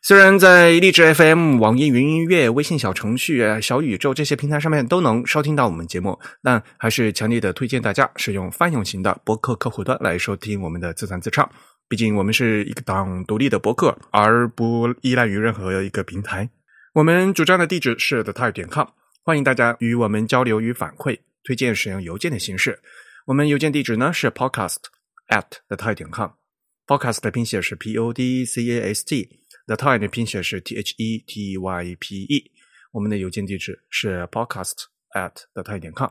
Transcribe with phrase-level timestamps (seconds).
[0.00, 11.50] 虽然在荔枝 FM、网易云音乐、微信小程序、小宇宙这些平台上面都能收听到我们节目，但还是强烈的推荐大家使用泛用型的博客客户端来收听我们的自弹自唱。
[11.88, 16.48] 毕竟我们是一个档独立的博客，而不依赖于任何一个平台。
[16.94, 18.86] 我们主张的地址是 the type 点 com，
[19.24, 22.78] 欢迎大家与我们交流与反馈，推荐使用邮件的形式。
[23.26, 24.76] 我们邮件地址呢是 podcast
[25.28, 29.37] at the type 点 com，podcast 的拼写是 p o d c a s t
[29.68, 32.50] The type 的拼写是 t h e t y p e。
[32.90, 34.72] 我们的邮件地址是 podcast
[35.14, 36.08] at the type 点 com。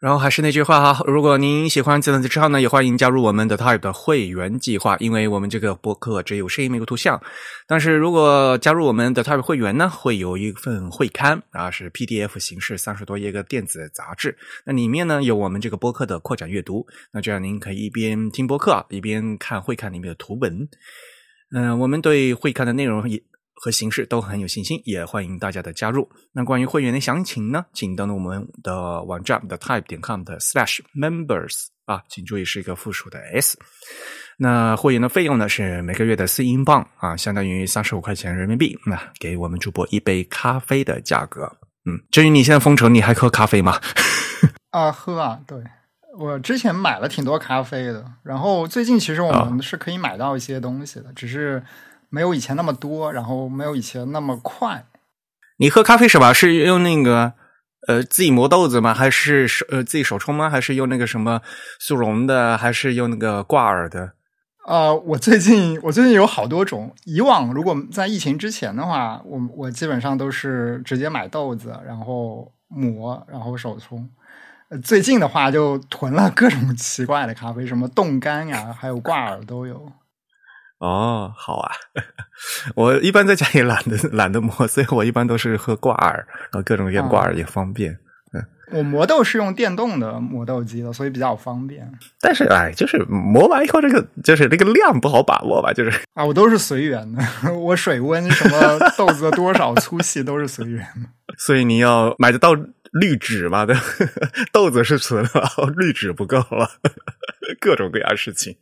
[0.00, 4.96] 然后还是那句话哈，如果您喜欢自弹自唱呢，也欢迎加入我们的 Type 的会员计划。
[4.98, 7.22] 因为我们这个播客只有声音没有图像，
[7.68, 14.36] 但是如果加入我们的 Type 会员呢，会有一份会刊啊，是 PDF 形式三十多页个电子杂志。
[14.66, 20.68] 那里面呢有我们这个播客的扩展阅读，那这样您可以一边听播客一边看会刊里面的图文。
[21.54, 23.22] 嗯，我们对会刊的内容也。
[23.56, 26.06] 和形式都很有信心，也欢迎大家的加入。
[26.32, 33.56] 那关于会员的详情呢，请登录我们的网站 the type 点 com 的 slash members 啊，请注意是一个复数的 s。
[34.36, 38.76] 那会员的费用呢是每个月的四英镑啊，相当于三十五块钱人民币。
[38.84, 41.44] 那给我们主播一杯咖啡的价格。
[41.86, 43.80] 嗯，至于你现在封城，你还喝咖啡吗？
[44.70, 45.58] 啊，喝啊，对
[46.18, 51.62] 我之前买了挺多咖啡的，然后最近其实我们是可以买到一些东西的，只是。
[52.10, 54.86] 没有以前那么多，然后没有以前那么快。
[55.56, 56.32] 你喝咖啡是吧？
[56.32, 57.32] 是用那个
[57.88, 58.94] 呃自己磨豆子吗？
[58.94, 60.48] 还是手呃自己手冲吗？
[60.48, 61.40] 还是用那个什么
[61.80, 62.56] 速溶的？
[62.56, 64.12] 还是用那个挂耳的？
[64.68, 66.94] 呃，我最近我最近有好多种。
[67.04, 74.08] 以往如果在疫情之前的话，我我基本上都是直接买豆子，然后磨，然后手冲。
[74.82, 79.92] 最近的话就囤了各种奇怪的咖啡，什么冻干呀，还有挂耳都有。
[80.78, 81.72] 哦，好啊！
[82.74, 87.92] 我一般在家里懒得懒得磨，所以我一般都是喝挂耳，然后各种各样挂耳也方便。
[88.32, 91.90] 嗯，我磨豆是用电动的磨豆机的，所以比较方便。
[92.20, 95.72] 但是哎，就是磨完以后，这个就是那个量不好把握吧？
[95.72, 97.22] 就是啊，我都是随缘的，
[97.54, 101.08] 我水温什么豆子的多少粗细都是随缘的。
[101.38, 102.54] 所以你要买得到
[103.00, 103.66] 滤纸嘛？
[103.66, 103.74] 的
[104.52, 106.70] 豆子是存了， 滤纸不够了，
[107.60, 108.56] 各种各样事情。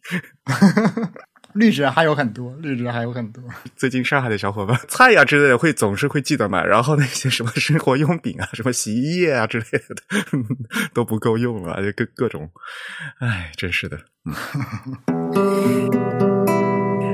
[1.55, 3.45] 绿纸还有很多，绿纸还有很多。
[3.77, 9.83] 最近上海的小伙伴，菜呀之类的会总是会记得买，然后那些什么生活用品啊，什么洗衣液啊之类的
[10.95, 12.51] 都不够用了，就各各种，
[13.21, 14.01] 哎，真是的。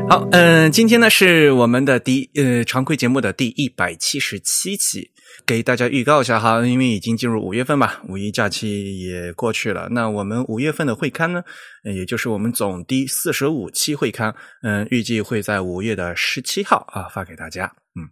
[0.09, 5.11] 好，嗯，今天呢是我们的第呃常规节目的第一百七十七期。
[5.47, 9.89] 给大家预告一下哈，因为已经进入五月份嘛，五一假期也过去了。
[9.91, 11.43] 那我们五月份的会刊呢，
[11.85, 17.71] 也就是我们总第四十五期会刊，嗯，预计会在五月的十七号啊发给大家。
[17.95, 18.09] 嗯，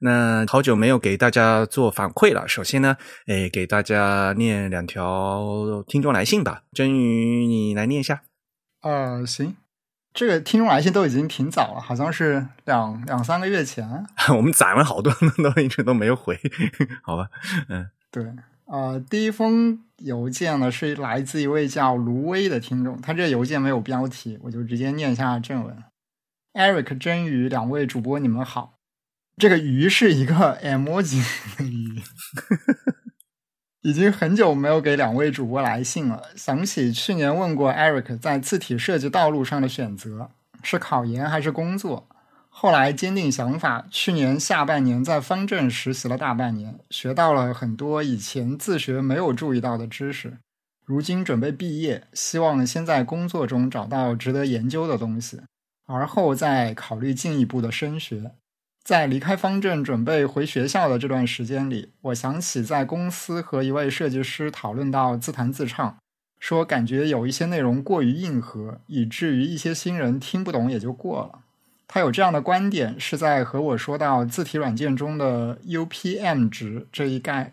[0.00, 2.46] 那好久没有给大家做反馈了。
[2.46, 6.62] 首先呢，诶，给大家念两条听众来信吧。
[6.74, 8.22] 真宇，你来念一下。
[8.80, 9.54] 啊，行。
[10.14, 14.04] 这个听众来信都已经挺早了，好像是两两三个月前。
[14.36, 15.12] 我们攒了好多，
[15.42, 16.38] 都一直都没有回，
[17.02, 17.28] 好吧？
[17.68, 18.24] 嗯，对，
[18.66, 25.82] 呃，第一封邮件呢是来自一位叫卢威的听众，他这个邮件没有标题，我就直接念一下正文
[26.52, 28.74] ：Eric 真鱼两位主播，你们好。
[29.38, 31.24] 这个鱼是一个 emoji
[31.56, 32.02] 的鱼。
[33.82, 36.22] 已经很久没有给两位主播来信了。
[36.36, 40.30] 想起去年问过 Eric 在字体设计道路上的选择
[40.62, 42.06] 是考研还是工作，
[42.48, 50.38] 后来坚定想法，去年下半年在方正实习了大半年，学到了很多以前自学没有注意到的知识。
[50.84, 55.40] 如今准备毕业，希望先在工作中找到值得研究的东西，
[55.86, 58.30] 而后再考虑进一步的升学。
[58.84, 65.96] 在离开方正准备回学校的这段时间里，我想起在公司和一位设计师讨论到自弹自唱，
[66.40, 71.38] 说感觉有一些内容过于硬核，以至于一些新人听不懂也就过了。
[71.86, 77.52] 他有这样的观点，是在和我说到字体软件中的 UPM 值这一概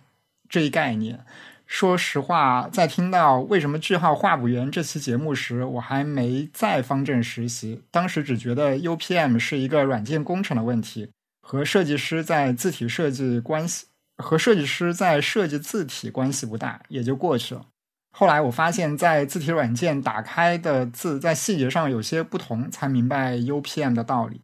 [0.50, 1.24] 这一概念。
[1.68, 11.12] 说实话，在听到为什么句号画不圆这期节目时，我还没在方正实习，当时只觉得 UPM 是一个软件工程的问题。
[11.52, 13.88] 和设计师在字体设计关系
[14.18, 17.66] 和设计师在设计字体关系不大，也就过去了。
[18.12, 24.42] 后来我发现，在字体软件打开的字在细节上有些不同，才明白 UPM 的道理。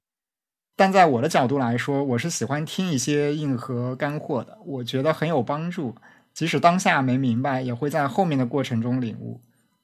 [0.75, 5.95] 但在我的角度来说，我是喜欢听一些硬核干货的，我觉得很有帮助。
[6.33, 9.39] 即使当下没明白，也会在后面的过程中领悟。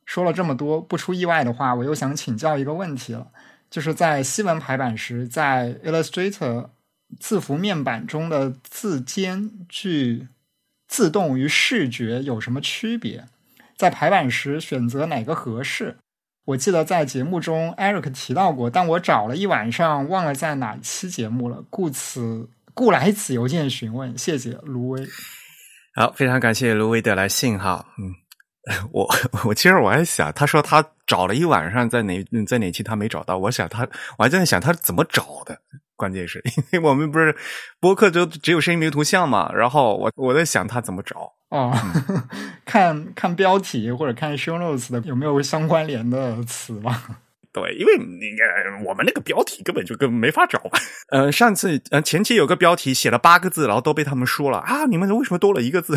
[0.05, 3.27] 说了这么多，不出意外的话，我又想请教一个问题了，
[3.69, 6.69] 就是在西文排版时，在 Illustrator
[7.19, 10.27] 字符面板中的字间距
[10.87, 13.25] 自动与视觉有什么区别？
[13.77, 15.97] 在排版时选择哪个合适？
[16.45, 24.17] 我记得在节目中 Eric 提到过，但我找了一晚上，忘了在哪期节目了，故此故来此邮件询问。
[24.17, 25.07] 谢谢卢威。
[25.95, 27.85] 好，非常感谢卢威的来信哈。
[27.99, 28.13] 嗯，
[28.91, 29.07] 我
[29.45, 33.37] 我其实我还想，他说他找了一晚上，在哪在哪期他没找到。
[33.37, 33.87] 我想他，
[34.17, 35.59] 我还在想他怎么找的。
[36.01, 36.41] 关键是
[36.73, 37.35] 因为我们不是
[37.79, 39.51] 播客就只有声音没有图像嘛。
[39.53, 41.71] 然后我我在想他怎么找哦，
[42.65, 47.19] 看看标题或者看 show notes 的有没有相关联的词吧。
[47.53, 50.59] 对，因为那个我们那个标题根本就根本没法找。
[51.09, 54.85] 呃，上次呃前期有个标题写了八个字，然后都被他们说了啊！
[54.85, 55.95] 你们为什么多了一个字？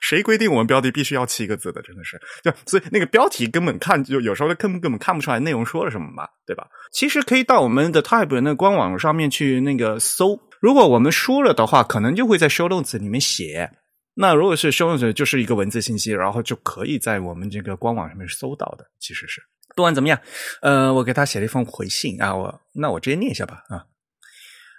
[0.00, 1.82] 谁规定我们标题必须要七个字的？
[1.82, 6.66] 真的是，就所以那个标题根本看就有时候根本根本看不出来内容说了什么嘛，对吧？
[6.92, 13.70] 其实可以到我们的 Type 那官网上面去那个搜，如果我们输了的话，可能就会在 Show Notes 里面写。
[14.14, 18.86] 那如果是 Show Notes 就是一个文字信息，然后就可以在我们这个官网上面搜到的。
[18.98, 19.40] 其实是。
[19.74, 20.20] 不管怎么样，
[20.60, 23.82] 呃，我给他写了一封回信啊，我那我直接念一下吧啊，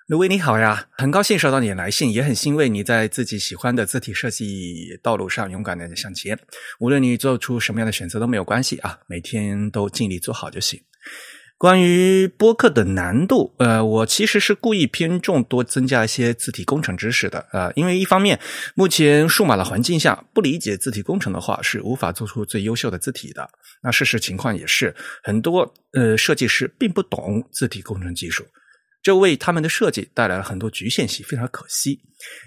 [0.07, 6.37] 卢威你好呀，很高兴收到你的来信，也很欣慰你在自己喜欢的字体设计道路上勇敢的向前，
[6.81, 10.81] 无论你做出什么样的选择都没有关系啊，每天都尽力做好就行。
[11.57, 18.37] 关于播客的难度，呃，我其实是故意偏重多增加一些字体工程知识的呃，因为一方面，
[18.75, 23.49] 目前数码的环境下，不理解字体工程的话，是无法做出最优秀的字体的。
[23.81, 28.43] 那事实情况也是，很多呃设计师并不懂字体工程技术，
[29.03, 31.99] 这为他们的设计带来了很多局限性，非常可惜。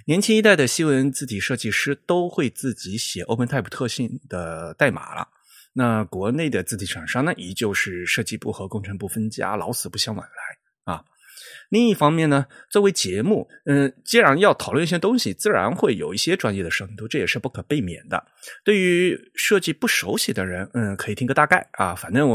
[0.07, 5.29] 年轻一代的西文字体设计师都会自己写 OpenType 特性的代码了。
[5.75, 11.05] 那国内的字体厂商呢，依旧是设计部和工程部分家，老死不相往来啊。
[11.69, 18.25] 另一方面呢，作为节目，嗯，既然要讨论一些东西，自然会有一些专业的深度，这也是不可避免的。
[18.65, 22.27] 对于设计不熟悉的人，嗯，可以听个大概啊，反正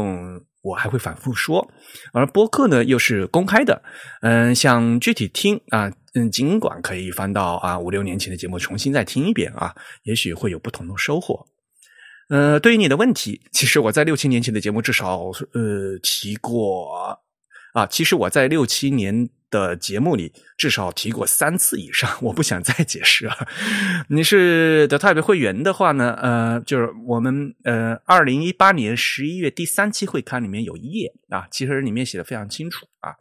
[0.62, 1.70] 我还会反复说。
[2.12, 3.82] 而播客呢，又是公开的，
[4.22, 9.74] 嗯，想具体听啊，嗯，尽管可以翻到啊五六年前的节目重新再听一遍啊，
[10.04, 11.46] 也许会有不同的收获。
[12.28, 17.18] 呃，对于你的问题，其实我在六七年前的节目至少呃提过
[17.74, 17.86] 啊。
[17.86, 23.46] 其实我在六七年的节目里至少提过三次以上，我不想再解释了。
[24.08, 33.14] 你是的 Type 会员的话呢，呃，就是我们呃二零一八年十一月第三期会刊里面有一页啊，其实里面写的非常清楚啊。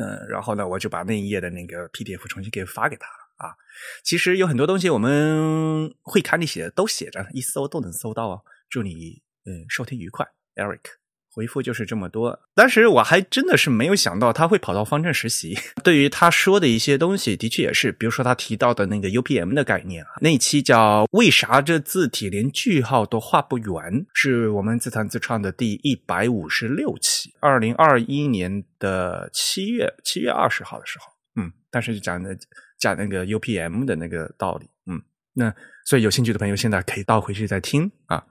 [0.00, 3.48] 嗯，然后呢，我就把那一页的那个 PDF 重新给发给他了。
[3.48, 3.54] 啊，
[4.02, 8.40] 其实有很多东西我们会刊里写的都写着，一搜都能搜到啊。
[8.68, 10.26] 祝你嗯收听愉快
[10.56, 10.97] ，Eric。
[11.38, 12.36] 回复就是这么多。
[12.56, 15.56] 当时我还真的是没有想到他会跑到方正实习。
[15.84, 31.06] 对于他说的一些东西，的确也是，比如说他提到的那个 UPM 的概念啊，那期叫“为啥这字体连句号都画不圆”，是我们自弹自唱的第一百五十六期，二零二一年的七月七月二十号的时候，
[31.40, 32.36] 嗯，但是讲的。
[32.80, 35.02] 讲那个 UPM 的那个道理，嗯，
[35.34, 35.52] 那
[35.84, 38.24] 所以有兴趣的朋友现在可以倒回去再听啊。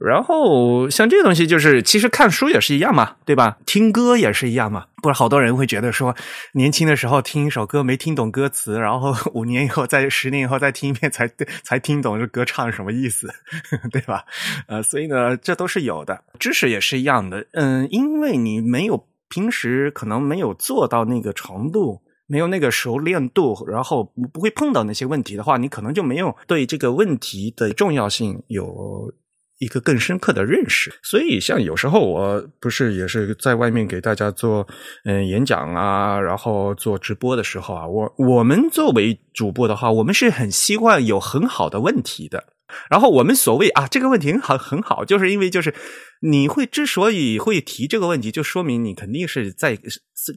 [0.00, 3.58] 然后像这个东西，就是其实看书也是一样嘛，对吧？
[3.66, 4.86] 听歌也是一样嘛。
[5.02, 6.14] 不是好多人会觉得说，
[6.52, 11.28] 年轻的时候听一首歌没听懂歌词，然后五年以后、再十年以后再听一遍，才
[11.62, 13.28] 才听懂这歌唱什么意思，
[13.90, 14.24] 对吧？
[14.68, 16.22] 呃，所以呢，这都是有的。
[16.38, 22.02] 知识也是一样的，嗯，因为你没有平时可能没有做到那个程度。
[22.30, 29.10] 没有那个熟练度，然后不会碰到那些问题的话，你可能就没有对这个问题的重要性有
[29.58, 30.92] 一个更深刻的认识。
[31.02, 34.66] 所以，像有时候我不是也是在外面给大家做
[35.04, 42.44] 嗯演讲啊，然后做直播的时候啊，我我们作为主播的话，我们是很希望有很好的问题的。
[42.90, 45.74] 然后我们所谓啊，这个问题很很好，就是因为就是
[46.20, 49.78] 你会之所以会提这个问题，就说明你肯定是在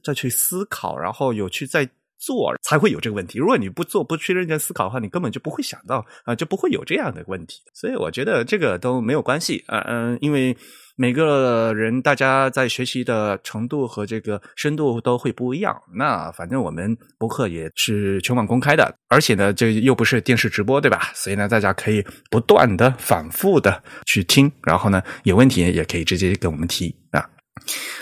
[0.02, 1.90] 在去思考，然后有去在
[2.22, 3.38] 做才会有这个问题。
[3.40, 7.60] 如果你不做，不去认真思考的话，你根本就不会想到啊，就不会有这样的问题。
[7.74, 10.56] 所以我觉得这个都没有关系啊，嗯，因为。
[10.98, 15.76] 每个人大家在学习的程度和这个深度都会不一样。
[15.96, 21.10] 那反正我们博客也是全网公开的，而且呢，这又不是电视直播，对吧？
[21.16, 27.28] 所以呢，大家可以不断的、反复的去听，然后呢，有问题也可以直接跟我们提啊。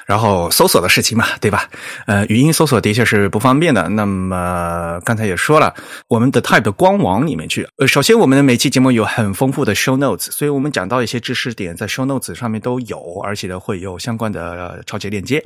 [0.06, 1.70] 然后搜索的事情嘛，对吧？
[2.08, 3.88] 呃，语音搜索的确是不方便的。
[3.90, 5.74] 那么刚才也说了，
[6.08, 7.68] 我们的 Type 官网里面去。
[7.78, 15.44] 呃，首先我们的每期节目有很丰富的 Show Notes，所以我们讲到一些知识点在 Show Notes 上面都有，而且呢会有相关的超级链接。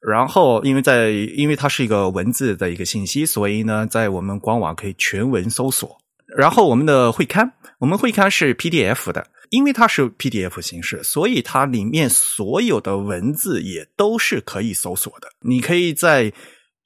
[0.00, 5.96] 然后因为在因为它是一个文字的一个信息，所以呢在我们官网可以全文搜索。
[6.36, 9.26] 然后我们的会刊，我们会刊是 PDF 的。
[9.50, 15.28] 因为它是 PDF 形式，所以它里面所有的文字也都是可以搜索的。
[15.40, 16.32] 你可以在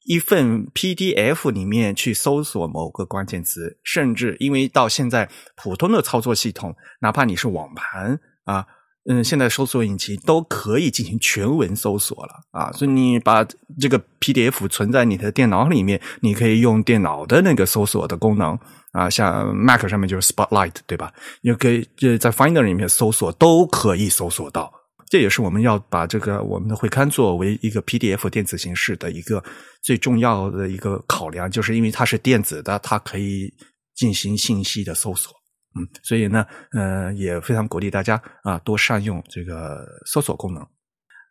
[0.05, 8.67] 一份 PDF 里面去搜索某个关键词，甚至因为到现在普通的操作系统，哪怕你是网盘啊，
[9.09, 12.73] 嗯，现在搜索引擎都可以进行全文搜索了啊。
[12.73, 13.45] 所以你把
[13.79, 18.59] 这个 PDF 存在你的电脑里面，你可以用电脑的那个搜索的功能。
[18.93, 21.13] 啊，像 Mac 上面就是 Spotlight，对吧？
[21.43, 21.85] 也可以
[22.21, 24.73] 在 Finder 里面搜索，都可以搜索到。
[25.11, 29.43] 这也是我们要把这个我们的会刊作为一个 PDF 电子形式的一个
[29.83, 33.53] 最重要的一个考量，就是因为它是电子的，它可以
[33.97, 35.35] 进行信息的搜索。
[35.77, 40.67] 嗯，所以呢，呃，也非常鼓励大家啊，多善用这个搜索功能。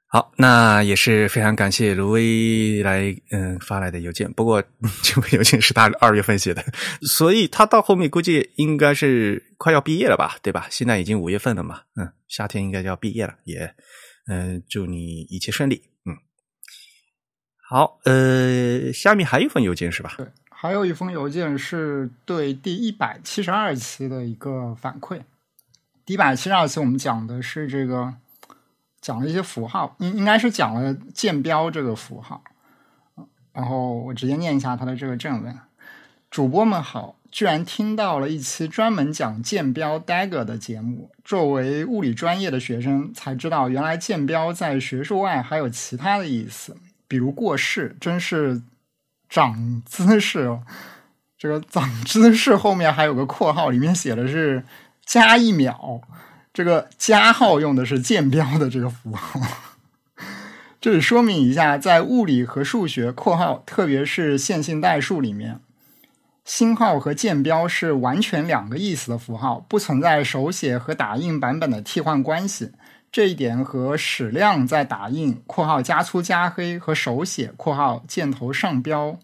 [0.08, 4.32] 好，那也是非常感谢卢威来嗯发来的邮件。
[4.34, 4.62] 不过
[5.02, 6.64] 这封邮件是他二月份写的，
[7.02, 10.68] 所以他到后面估计应该是快要毕业了吧，对吧？
[10.70, 13.74] 现在已经五月份了嘛，嗯，夏天应该就要毕业了，也
[14.30, 16.14] 嗯祝你一切顺利，嗯。
[17.68, 20.14] 好，呃，下面还有一封邮件是吧？
[20.18, 20.28] 对，
[20.64, 25.20] 还有一封邮件是对第一百七十二期的一个反馈。
[26.06, 28.14] 第一百七十二期我们讲的是这个。
[29.02, 32.42] 讲了一些符号，应应该是讲了剑标这个符号，
[33.52, 35.60] 然后我直接念一下他的这个正文。
[36.32, 41.12] 主播们好，居然听到了一期专门讲剑标 dagger 的节目。
[41.26, 46.78] 作为物理专业的学生，才知道原来剑标在学术外还有其他的意思，
[47.10, 48.62] 比如过世，真是
[49.34, 50.62] 长姿势哦。
[51.38, 54.64] 这个长姿势后面还有个括号，里面写的是
[55.04, 56.02] 加一秒。
[56.54, 59.42] 这个加号用的是箭标的这个符号，
[60.80, 65.60] 这里说明一下，在物理和数学（括号特别是线性代数）里面，
[66.46, 72.72] 星号和箭标是完全两个意思的符号，不存在手写和打印版本的替换关系。
[73.14, 79.20] 这一点和矢量在打印（括号加粗加黑）和手写（括号箭头上标）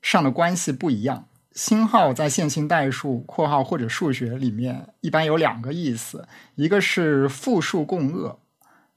[0.00, 1.26] 上的关系不一样。
[1.50, 8.36] 星号在线性代数（括号或者数学）里面一般有两个意思，一个是复数共轭，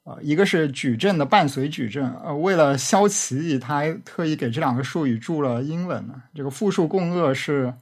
[0.03, 2.07] 呃，一个是矩阵的伴随矩阵。
[2.23, 6.21] 呃，为了消歧义，他还特意给这两个术语注了英文呢。
[6.35, 7.73] 这个复数共轭是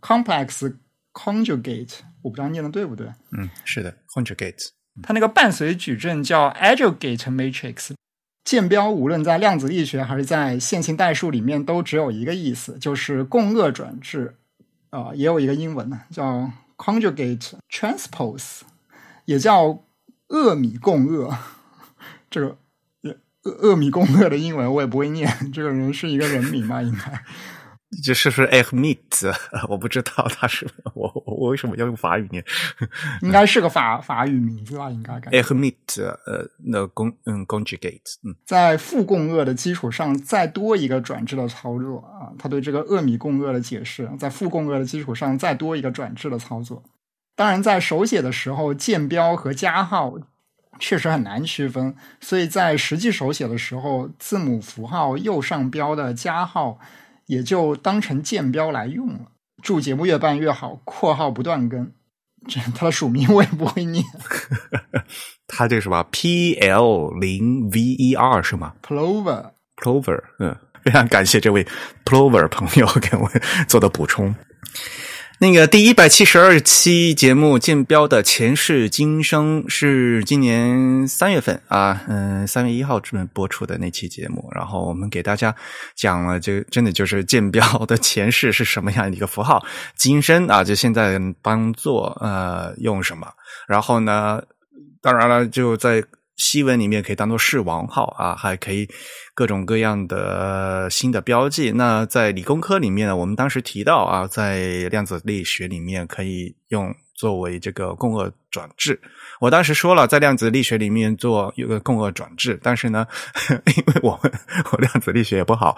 [0.00, 0.72] complex
[1.12, 3.08] conjugate，我不知道念的对不对。
[3.36, 4.70] 嗯，是的，conjugate。
[5.00, 7.92] 它那个伴随矩阵叫 adjugate matrix。
[8.44, 14.34] 剑标无论在量子力学还是在线性代数里面都只有一个意思，就是共轭转置。
[14.90, 18.60] 啊，也有一个英文呢，叫 conjugate transpose，
[19.24, 19.84] 也叫
[20.28, 21.34] 厄米共轭。
[22.28, 22.58] 这个
[23.02, 26.82] 厄厄米共轭的英文我也不会念，这个人是一个人名吧？
[26.82, 27.22] 应该。
[28.02, 29.30] 这是不是 e r m i t
[29.68, 32.42] 我不知道他是我我为什么要用法语念？
[33.20, 34.88] 应该是个法法语名字吧？
[34.90, 35.12] 应该。
[35.30, 46.82] e r m t 呃，那公嗯 conjugate，嗯，在负共轭的基础上再多一个转制的操作啊，他对这个厄米共轭的解释，在负共轭的基础上再多一个转制的操作。
[47.36, 50.14] 当然，在手写的时候，键标和加号
[50.78, 56.78] 确实很难区分，所以在实际手写的时候，字母符号右上标的加号。
[57.32, 59.20] 也就当成剑标来用了。
[59.62, 61.90] 祝节目越办越好，括号不断更。
[62.46, 64.04] 这他的署名我也不会念。
[65.48, 71.66] 他这个什么 P L 零 V E R 是吗？Plover，Plover，嗯，非常感谢这位
[72.04, 73.30] Plover 朋友给我
[73.66, 74.34] 做的补充。
[75.42, 84.48] 那个第一百七十二期节目《剑标的前世今生》是今年三月份啊，嗯，三月一号这播出的那期节目。
[84.54, 85.52] 然后我们给大家
[85.96, 89.60] 讲了，就真的就是剑标的前世是什么样的一个符号，
[89.96, 93.26] 今生啊，就现在当做呃用什么。
[93.66, 94.40] 然后呢，
[95.00, 96.04] 当然了，就在
[96.36, 98.88] 西文里面可以当做视王号啊，还可以
[99.34, 101.70] 各种各样的新的标记。
[101.70, 109.00] 那在理工科里面呢，我们当时提到啊，在量子力学里面可以用作为这个共轭转置。
[109.40, 113.06] 我当时说了，在量子力学里面做有个共轭转置，但是呢，
[113.76, 114.32] 因为我们
[114.72, 115.76] 我量子力学也不好，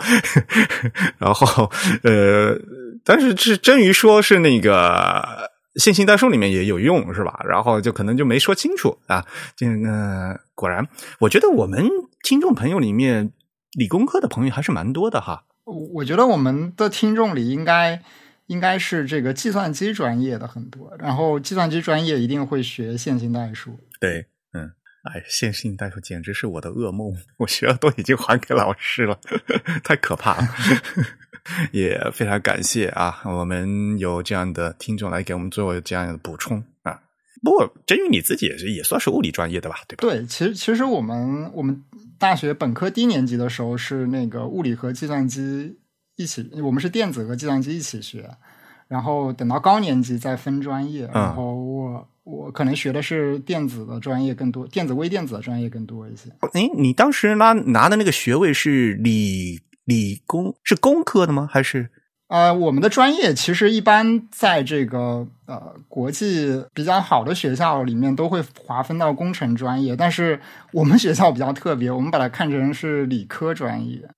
[1.18, 1.70] 然后
[2.04, 2.56] 呃，
[3.04, 5.52] 但是是真于说是那个。
[5.76, 7.40] 线性代数里面也有用，是吧？
[7.49, 9.26] 然后就可能就没说清楚啊。
[9.57, 10.87] 这个果然，
[11.21, 11.88] 我觉得我们
[12.23, 13.33] 听众朋友里面
[13.73, 15.45] 理工科的朋友还是蛮多的哈。
[15.95, 18.02] 我觉得我们的听众里应该
[18.47, 23.81] 应该是这个计算机专业的很多，然后计算机专业一定会学线性代数。
[23.99, 24.71] 对，嗯，
[25.04, 29.19] 哎，线性代数简直是我的噩梦，我学的都已经还给老师了，
[29.83, 30.49] 太可怕了。
[31.72, 36.98] 也非常感谢啊，我们有这样的听众来给我们做这样的补充啊。
[37.42, 40.00] 不过，真宇你自己也是也算是物理专业的吧，对吧？
[40.00, 41.84] 对，其实其实我们我们
[42.18, 45.76] 大学本科低年级的时候是那个物理和计算机
[46.16, 48.30] 一起，我们是电子和计算机一起学，
[48.88, 51.06] 然后等到高年级再分专业。
[51.12, 56.30] 然后我我可能学的是电子的专业更多，电子微电子的专业更多一些。
[56.54, 59.60] 哎，你当时拿拿的那个学位是理？
[59.85, 61.49] 理工是工科的吗？
[61.50, 61.91] 还是
[62.29, 70.41] 呃，我们的专业其实一般在这个呃国际比较好的学校里面都会划分到工程专业，但是
[70.73, 74.09] 我们学校比较特别，我们把它看成是理科专业。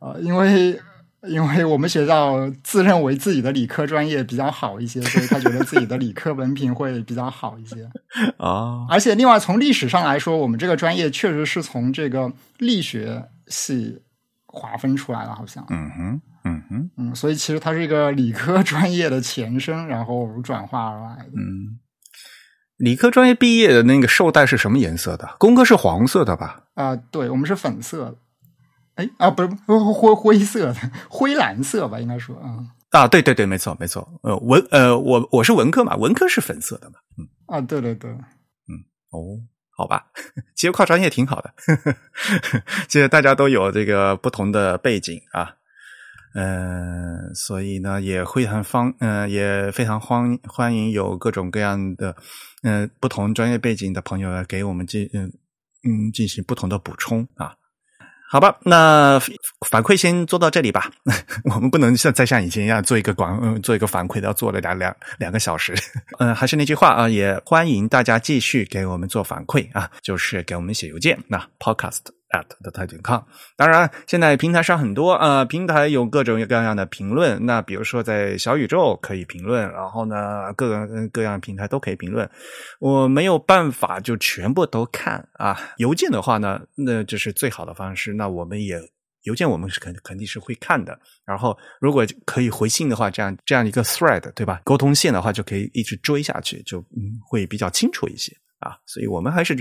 [0.00, 0.80] 呃，因为
[1.28, 7.88] 因为我们学校自认为自己的理科专业比较好一些，所以他觉得自己的理科文凭会比较好一些
[8.38, 8.86] 啊。
[8.90, 14.00] 而且另外从历史上来说，我们这个专业确实是从这个力学系。
[14.56, 15.64] 划分出来了，好像。
[15.68, 21.32] 嗯哼，嗯哼，嗯，所以其实它是一个理科专业的前身，然后转化而来的。
[21.36, 21.78] 嗯，
[22.78, 25.36] 理科专业毕业的那个绶带是什么颜色的？
[25.38, 26.64] 工科是黄色的吧？
[26.74, 28.16] 啊，对，我们是粉色的。
[28.94, 29.48] 哎，啊，不是
[29.92, 30.76] 灰灰色的，
[31.10, 32.00] 灰蓝色吧？
[32.00, 34.08] 应该说，啊啊，对对对，没错没错。
[34.22, 36.94] 呃，文呃，我我是文科嘛，文科是粉色的嘛。
[37.18, 39.36] 嗯啊，对对对，嗯，哦。
[39.76, 40.06] 好吧，
[40.54, 41.52] 其实跨专业挺好的，
[42.88, 45.54] 其实大家都有这个不同的背景啊，
[46.34, 52.16] 嗯，所以呢也会很方，嗯，也非常欢欢迎有各种各样的
[52.62, 55.30] 嗯不同专业背景的朋友来给我们进嗯
[55.84, 57.54] 嗯进行不同的补充啊。
[58.28, 59.20] 好吧，那
[59.68, 60.90] 反馈先做到这里吧。
[61.54, 65.74] 我们不能像再像以前一样做一个广，做一个反馈，要做了两两两个小时。
[66.18, 71.18] 嗯， 还是那句话啊，也欢迎大家继续给我们做反馈啊，就是给我们写邮件。
[71.28, 72.00] 那 podcast。
[72.30, 73.20] At 的泰点 com，
[73.56, 77.44] 当然，现在平台上很多呃，平台有各种各样的评论。
[77.46, 82.28] 那比如说在小宇宙可以评论，然后呢，各个各样平台都可以评论。
[82.80, 85.56] 我没有办法就全部都看啊。
[85.76, 88.14] 邮件的话呢，那就是最好的方式。
[88.14, 88.80] 那我们也
[89.22, 90.98] 邮件，我们是肯肯定是会看的。
[91.24, 94.60] 然后如果可以回信的话，这样这样一个 thread 对吧？
[94.64, 98.32] 沟通线的话就可以一直追下去，就嗯会比较清楚一些。
[98.60, 99.54] 啊，所以我们还是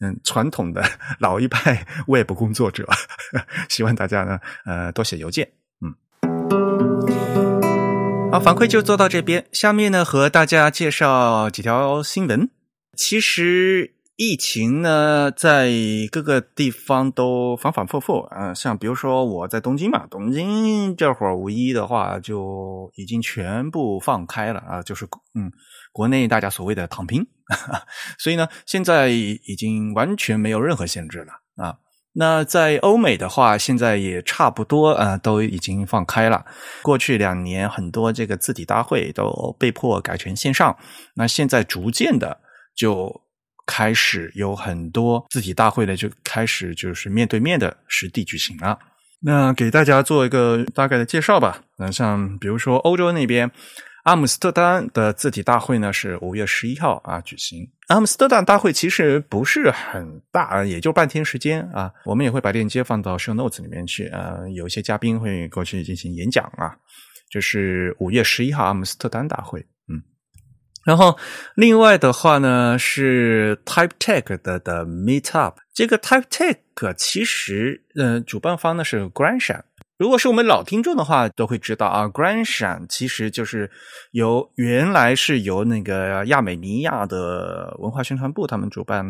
[0.00, 0.82] 嗯传统的
[1.20, 2.84] 老一派 Web 工作者，
[3.70, 5.94] 希望大家呢呃多写邮件，嗯。
[8.32, 12.50] 好，反馈就做到这边，下面呢和大家介绍几条新闻。
[12.96, 15.70] 其实疫情呢在
[16.10, 25.50] 各个地方都反反复复，嗯，像比如说我在东京嘛，东京这会儿五一的话就已经全部放开了啊，就是嗯。
[25.92, 27.26] 国内大家所谓的躺平，
[28.18, 31.78] 所以呢，现在已经完全没有任何限制了啊。
[32.12, 36.44] 那在欧美的话，现在也差不多啊，都已经放开了。
[36.82, 40.76] 过去两年，很多这个字体大会都被迫改成线上，
[41.14, 42.40] 那现在逐渐的
[42.76, 43.22] 就
[43.66, 48.78] 开始有很多字体大会呢，就开始就是面对面的实地举行了。
[49.22, 51.62] 那给大家做一个大概的介绍吧。
[51.78, 53.50] 那像比如说欧洲那边。
[54.04, 57.70] 阿姆斯特丹的字体大会呢是五月十一号啊举行。
[57.88, 61.92] 阿姆斯特丹大会其实不是很大，也就半天时间啊。
[62.04, 64.38] 我们也会把链接放到 show notes 里面去啊。
[64.54, 66.74] 有一些嘉宾会过去进行演讲啊。
[67.30, 70.02] 就是五月十一号阿姆斯特丹大会，嗯。
[70.84, 71.16] 然后
[71.54, 75.58] 另外的话呢是 Type Tech 的的 Meet Up。
[75.72, 79.62] 这个 Type Tech 其实呃主办方呢是 Grandson。
[80.00, 83.70] 如果是我们老听众的话，都会知道啊，Grandson 其实就是
[84.12, 89.04] 由原来是由那个亚美尼亚的文化宣传部他们主办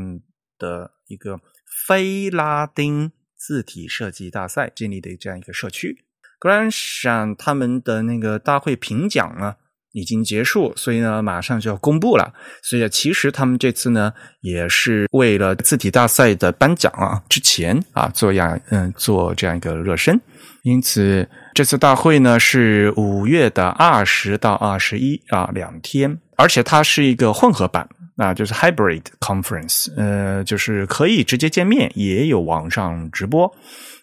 [0.58, 1.38] 的一个
[1.86, 6.04] 非拉丁字体设计大赛建立的这样一个社区。
[6.40, 9.54] Grandson 他们的那个大会评奖呢，
[9.92, 12.34] 已经结束，所以呢，马上就要公布了。
[12.64, 20.20] 所以其实他们这次呢，也是为了字体大赛的颁奖啊之前啊，做样嗯做这样一个热身。
[20.62, 33.50] 因此，这次大会呢是五月的二十到二十一啊两天，而且它是一个混合版啊，就是 hybrid conference，呃，就是可以直接见面，也有网上直播。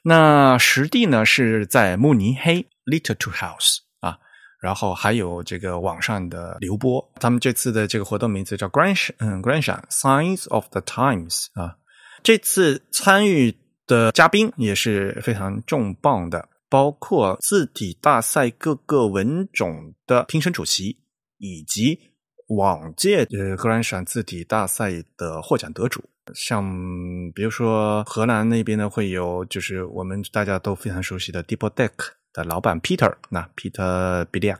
[0.03, 4.17] 那实地呢是在慕尼黑 Little Two House 啊。
[4.59, 11.75] 然后还有这个网上的流播，他们这次的这个活动名字叫 Grand 嗯 Grand Signs of the Times 啊。
[12.23, 13.55] 这次参与
[13.87, 20.99] 的嘉宾也是非常重磅的，包括字体大赛各个文种的评审主席，
[21.37, 21.99] 以及
[22.49, 26.03] 往届呃 Grand 字体大赛的获奖得主。
[26.35, 26.63] 像
[27.33, 31.91] 比如说荷兰那边呢，会有就是我们大家都非常熟悉的 Deep Deck。
[32.33, 34.59] 的老板 Peter，那 Peter Biliak，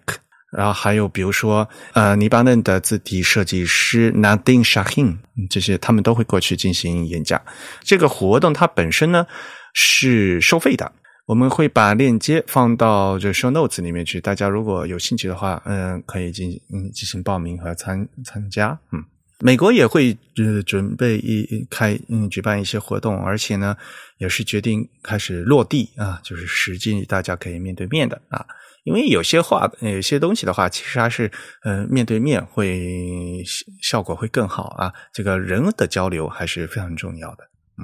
[0.52, 5.18] 然后还有比如说呃，黎巴嫩的字体设计师 Nadine Shahin，
[5.50, 7.42] 这些他们都会过去进行演讲。
[7.82, 9.28] 这个活动它本身呢
[9.74, 10.92] 是收费的，
[11.26, 19.04] 我们会把链接放到就 show notes 里面去，大家如果有兴趣的话，嗯，可以进嗯进行报名和参参加，嗯。
[19.40, 23.78] 美国也会呃准备一开嗯举办一些活动，而且呢
[24.18, 28.44] 也是决定开始落地啊，就是实际大家可以面对面的啊，
[28.88, 31.30] 因为有些话有些东西的话，其实还是
[31.66, 33.44] 嗯面对面会
[33.82, 37.44] 效果会更好啊，这个人的交流还是非常重要的。
[37.78, 37.84] 嗯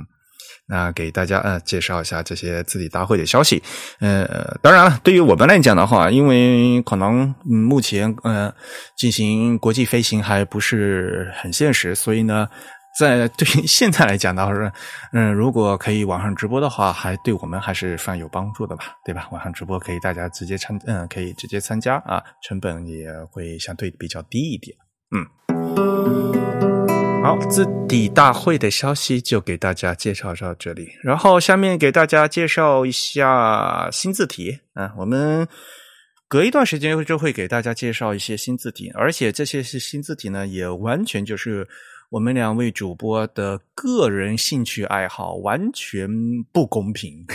[0.66, 3.62] 那给大家呃介绍一下这些字体大会的消息。
[4.00, 8.54] 呃，当然了，对于我们来讲的话，因为可能目前呃
[8.98, 12.48] 进行国际飞行还不是很现实，所以呢，
[12.96, 14.54] 在对于现在来讲的话，
[15.14, 19.28] 嗯，如果可以网上直播的话，还对我们还是算有帮助的吧，对吧？
[19.32, 24.78] 网上直播可以大家直接参，嗯，可以直接参加啊，成本也会相对比较低一点，
[25.10, 25.26] 嗯。
[27.24, 30.88] 好，字体大会的消息就给大家介绍到这里。
[31.02, 35.48] 然后下面给大家介绍一下新字体啊，我们
[36.28, 41.68] 隔一段时间就会给大家介绍一些新字体，而且这些是新字体呢，也完全就是。
[42.14, 46.08] 我们两位主播的个人兴趣爱好完全
[46.52, 47.26] 不公平，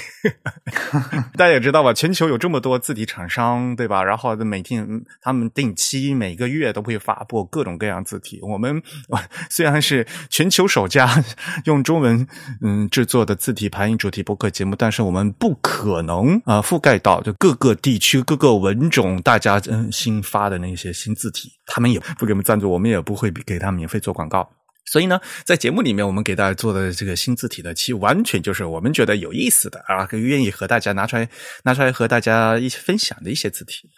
[1.34, 1.92] 大家也知道吧？
[1.92, 4.04] 全球有这么多字体厂商，对吧？
[4.04, 4.86] 然后每天
[5.20, 8.38] 他们定期每个月都会发布各种各样字体。
[8.40, 8.80] 我们
[9.50, 11.24] 虽然是全球首家
[11.64, 12.24] 用中文
[12.62, 24.48] 嗯制作的字体排印主题播客节目，但是我们不可能啊覆盖到就各个地区各个文种大家嗯新发的那些新字体，他们也不给我们赞助，我们也不会给他们免费做广告。
[24.90, 31.28] 所以呢，在节目里面，我们给大家做的这个新字体呢，其实完全就是我们觉得有意思的啊，愿意和大家拿出来
[31.64, 33.88] 拿出来和大家一起分享的一些字体。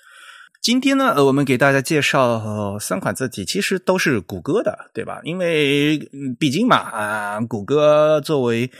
[0.61, 5.21] 今天呢，呃，我们给大家介绍三款字体，其实都是谷歌的，对吧？
[5.25, 5.99] 因为
[6.39, 8.71] 毕竟嘛，啊，谷歌作为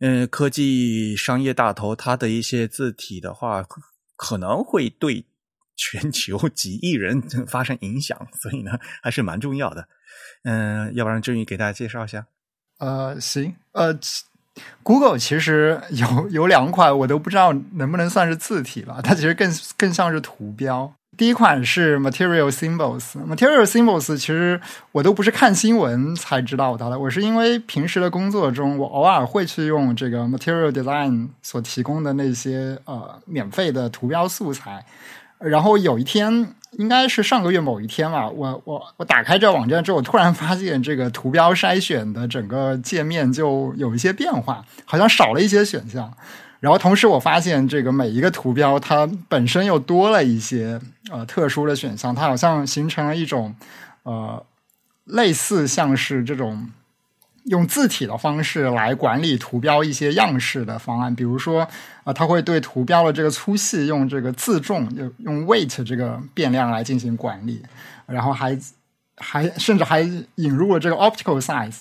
[0.00, 3.64] 嗯科技商业大头，它的一些字体的话，
[4.16, 5.24] 可能会对
[5.76, 9.86] 全球几亿人发生影响，所以呢，还是蛮重要的。
[10.44, 12.26] 嗯，要不然郑宇给大家介绍一下。
[12.78, 13.98] 呃，行，呃
[14.82, 20.92] ，Google 其实有有两款，我都不知道能不能算是字体了，它其实更更像是图标。
[21.16, 24.60] 第一款是 Material Symbols，Material Symbols 其实
[24.92, 34.86] 我都不是看新闻才知道它的，我是因为平时的工作中，我偶尔会去用这个 Material Design 所提供的那些呃免费的图标素材，
[35.38, 36.54] 然后有一天。
[36.72, 46.12] 应该是上个月某一天吧，我我我打开这网站之后，突然发现这个图标筛选的整个界面就有一些变化，好像少了一些选项。
[46.60, 50.78] 然后同时我发现这个每一个图标它本身又多了一些
[51.10, 53.54] 呃特殊的选项，它好像形成了一种
[54.02, 54.44] 呃
[55.06, 56.70] 类似像是这种。
[57.48, 61.66] 用字体的方式来管理图标一些样式的方案，比如说，
[62.04, 67.62] 啊，它会对图标的这个粗细用这个自重，用用 weight 这个变量来进行管理，
[68.06, 68.58] 然后还
[69.16, 70.00] 还甚至还
[70.36, 71.80] 引入了这个 optical size，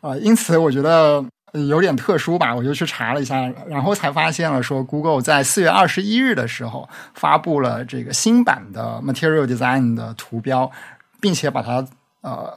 [0.00, 1.24] 呃，因此我觉得
[1.68, 10.70] 有点特殊吧，我就去查了一下，然后才发现了说，Google 在四月二十一日的时候发布了这个新版的 Material Design 的图标，
[11.20, 11.84] 并且把它
[12.20, 12.56] 呃。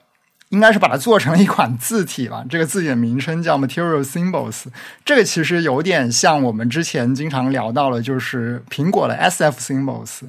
[0.54, 2.46] 应该是把它做成了一款字体吧。
[2.48, 4.66] 这个字体的名称叫 Material Symbols。
[5.04, 10.22] 这个其实有点像我们之前经常聊到了，就是苹果的 SF Symbols。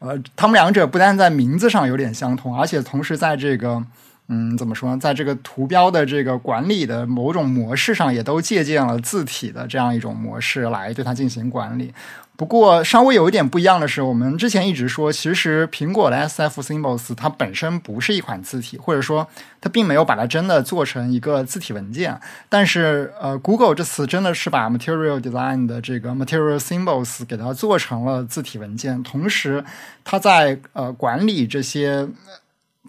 [0.00, 3.82] 呃，他们两者不但在名字上有点相同，而且同时在这个
[4.28, 11.92] 嗯，怎么说呢，在这个图标的这个管理的某种模式上，也都借鉴了字体的这样一种模式来对它进行管理。
[12.40, 19.28] 不过稍微有一点不一样的是，我们之前一直说，其实苹果的 SF Symbols 它本身不是一款字体，或者说
[19.60, 22.18] 它并没有把它真的做成一个字体文件。
[22.48, 29.62] 但是呃，Google 这次真的是把 Material Design 的这个 Material Symbols 给它做成了字体文件，同时
[30.02, 32.08] 它在呃管理这些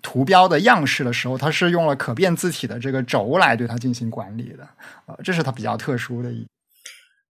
[0.02, 4.66] 图标的样式的时候，它是用了可变字体的这个轴来对它进行管理的。
[5.08, 6.48] 呃，这是它比较特殊的一。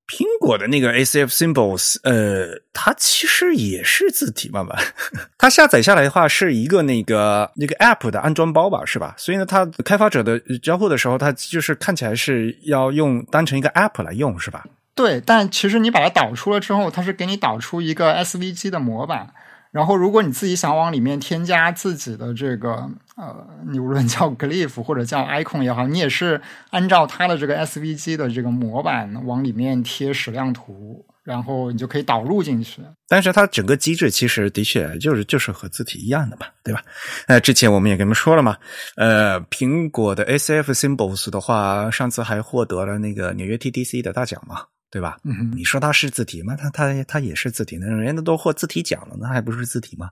[0.08, 4.78] 苹果的那个 ACF Symbols，呃，它其实也是字体嘛吧？
[5.38, 9.16] 它下载下来的话是一个那个那个 App 的安装包吧，是吧？
[9.18, 14.66] 所以呢，它开发者的交互的时候，它就是看起来是要用当成一个 App 来用，是吧？
[14.94, 19.34] 对，但其实你把它导出了之后，它是给你导出一个 SVG 的模板。
[19.72, 22.90] 然后，如果你自己想往里面添加自己的这个
[23.22, 32.82] 呃，你无论叫 glyph 或者叫 icon 也好，你也是按照它的这个 SVG 的这个模板往里面贴矢量图，然后你就可以导入进去。
[33.08, 36.82] 但是它整个机制其实的确就是就是和字体一样的嘛，对吧？
[37.28, 38.58] 呃，之前我们也跟你们说了嘛，
[38.96, 44.64] 呃，苹果的 SF Symbols 的话，上次还获得了那个纽约 TDC 的大奖嘛。
[44.92, 45.18] 对吧？
[45.24, 46.54] 嗯，你说它是字体吗？
[46.56, 50.10] 它它它也是字体，那人家都获字体奖了，那还不是字体吗？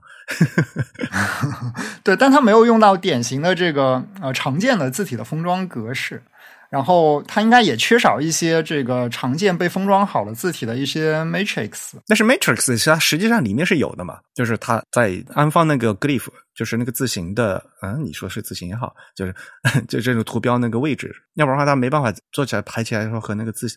[2.02, 6.22] 对，但它没有用到典型的这个呃常见的字体的封装格式，
[6.70, 11.92] 然后它应该也缺少一些这个常见被封装好的字体的一些 matrix。
[12.06, 19.34] 但是 matrix 它实际上里面是有的嘛，就是它在安放那个 glyph，就是那个字形的，嗯，你说是字形也好，就是
[19.86, 23.68] 就这种图标那个位置，要不然的话它没办法做起来排起来的时候和那个字。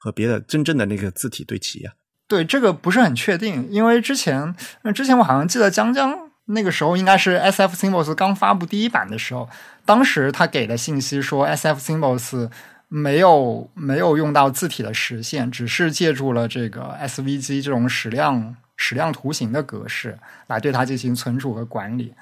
[0.00, 1.92] 和别的真正的那个字体对齐啊？
[2.26, 4.54] 对，这个不是很确定，因为之前，
[4.94, 9.48] 之前我好像记得江江那个时候应该是 S F Symbols 刚发布第一版的时候，
[9.84, 12.50] 当时他给的信息说 S F Symbols
[12.88, 22.14] 没有没有用到字体的实现，只是借助了这个 S V G 这种矢量矢量图形的格式来对它进行存储和管理。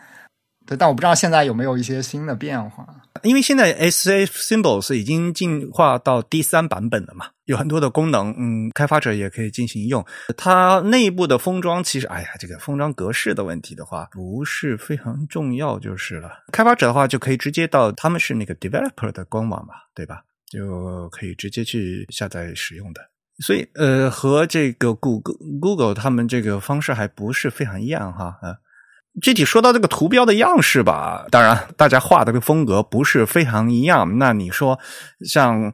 [0.69, 2.87] 对，但我不知道现在有没有一些新的变化。
[3.23, 10.05] 因为现在 S F Symbols 已经进化到第三版本了嘛，有很多的功能，嗯，开发者也可以进行用。
[10.37, 16.31] 它内部的封装其实，哎呀，这个封装格式的问题的话，不是非常重要就是了。
[16.53, 20.23] 开发者的话就可以直接到他们是那个 developer 的官网嘛，对吧？
[20.53, 23.01] 就可以直接去下载使用的。
[23.45, 28.59] 所以，呃，和这个 Google Google 他们这个方式还不是非常一样哈，啊。
[29.21, 34.19] 具体说到这个图标的样式吧，当然大家画的个风格不是非常一样。
[34.19, 34.79] 那你说
[35.27, 35.73] 像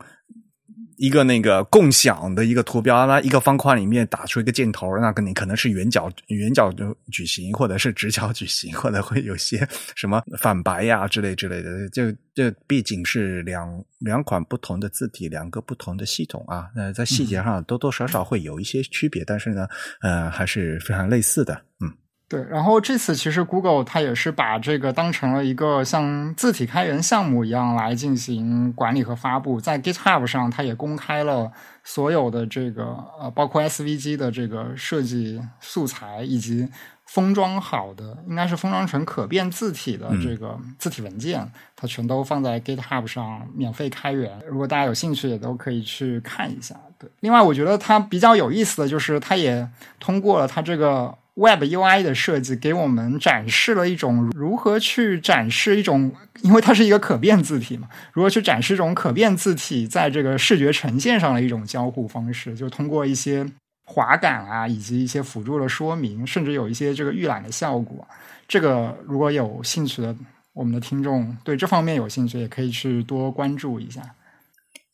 [0.97, 6.73] 一个那个共享的一个图标，那一个方框里面打出一个箭头，那肯定可能是圆角圆角
[7.11, 11.89] 矩形，或者是直角矩形，或者会有些什么反白呀之类之类的。
[11.89, 16.69] 就这毕竟是两两款不同的字体，两个不同的系统啊。
[16.77, 19.67] 那在细节上多多少少会有一些区别，但是呢，
[20.01, 21.61] 呃，还是非常类似的。
[21.81, 21.93] 嗯。
[22.27, 31.53] 对，然后这次其实 Google 它也是把这个当成了一个像字体开源项目一样来进行管理和发布，在 GitHub 上，它也公开了
[31.85, 36.67] 所有的这个呃，包括 SVG 的这个设计素材，以及
[37.05, 44.41] 封装好的，应该是封装成可变字体的这个字体文件，它全都放在 GitHub 上免费开源。
[44.49, 46.75] 如果大家有兴趣，也都可以去看一下。
[46.99, 49.69] 对，另外我觉得它比较有意思的就是，它也
[50.01, 51.15] 通过了它这个。
[51.37, 63.45] Web UI 的设计给我们展示了一种如何去展示一种，因为它是一个可变字体嘛，如何去展示这种可变字体在这个视觉呈现上的一种交互方式，就通过一些
[63.85, 68.07] 滑感啊，以及一些辅助的说明，甚至有一些这个预览的效果。
[68.47, 70.15] 这个如果有兴趣的
[70.53, 74.01] 我们的听众对这方面有兴趣，也可以去多关注一下。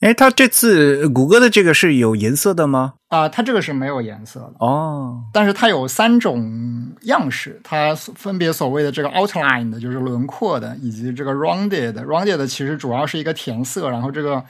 [0.01, 2.95] 哎，它这次谷歌的这个是有颜色的吗？
[3.09, 5.25] 啊，它这个是没有颜色的哦。
[5.31, 11.93] 但是它有三种样式，它分别所谓的这个 outline 的，就是轮廓的，以及这个 rounded。
[12.05, 14.43] rounded 其实主要是一个填色，然后这个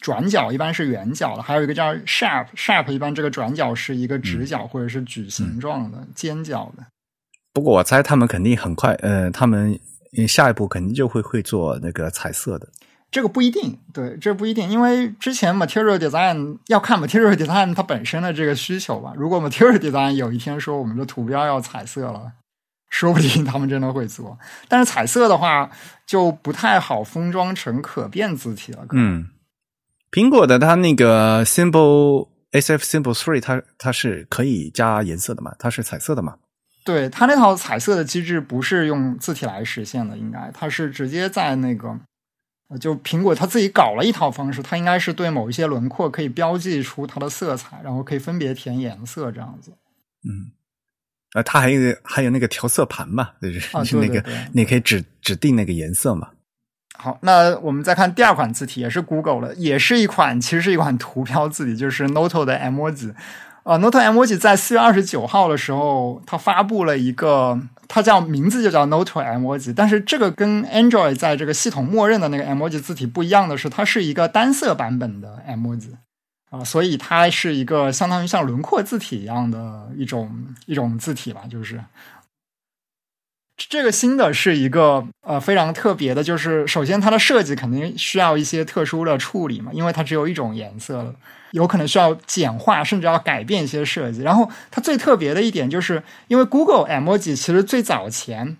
[0.00, 6.84] 转角一般是圆角的，还有一个叫 sharp，sharp 一般这个转角是一个直角或者是矩形状的尖角的。
[7.52, 9.78] 不过我猜他们肯定很快，呃，他们
[10.26, 12.66] 下一步肯定就会会做那个彩色的。
[13.10, 19.12] 这个不一定，对，这不一定，因为之前 Material Design 要看 Material Design 它本身的这个需求吧。
[19.16, 22.30] 如果 Material Design 有一天说我们的图标要彩色了，
[22.88, 24.38] 说不定他们真的会做。
[24.68, 25.68] 但是彩色的话
[26.06, 28.86] 就不太好封装成可变字体了。
[28.92, 29.26] 嗯，
[30.12, 35.52] 苹果的它那个 Symbol SF Symbol Three 它它是可以加颜色的嘛？
[35.58, 36.36] 它是彩色的嘛？
[36.84, 41.98] 对，它那套彩色的机制不是用字体来实现的，应该它是直接在那个。
[42.70, 49.72] 呃就苹果它自己搞了一套方式，它应该是对某一些轮廓可以标记出它的色彩，然后可以分别填颜色这样子。
[50.22, 50.52] 嗯，
[51.32, 56.28] 啊，它还有还有那个调色盘嘛，就是、 那个对对对你可以指指定那个颜色嘛。
[56.96, 63.14] 好，那我们再看第二款字体，也是 Google 的，也是一款其实是一款图标字体，就是 Noto 的 emoji。
[63.62, 67.58] 呃，Noto emoji 在四月二十九号的时候，它发布了一个，
[67.92, 75.90] 它叫名字就叫 Noto emoji，但是这个跟 Android 在这个系统默认的那个 emoji 字体不一样的是，它是一个单色版本的 emoji
[76.50, 81.82] 啊、所以它是一个相当于像轮廓字体一样的一种一种字体吧，就是。
[83.56, 91.14] 这个新的是一个呃非常特别的，就是首先它的设计肯定需要一些特殊的处理嘛，因为它只有一种颜色了，
[91.52, 94.22] 有可能需要简化，甚至要改变一些设计。
[94.22, 98.56] 然后它最特别的一点就是，因为 Google Emoji 其实最早前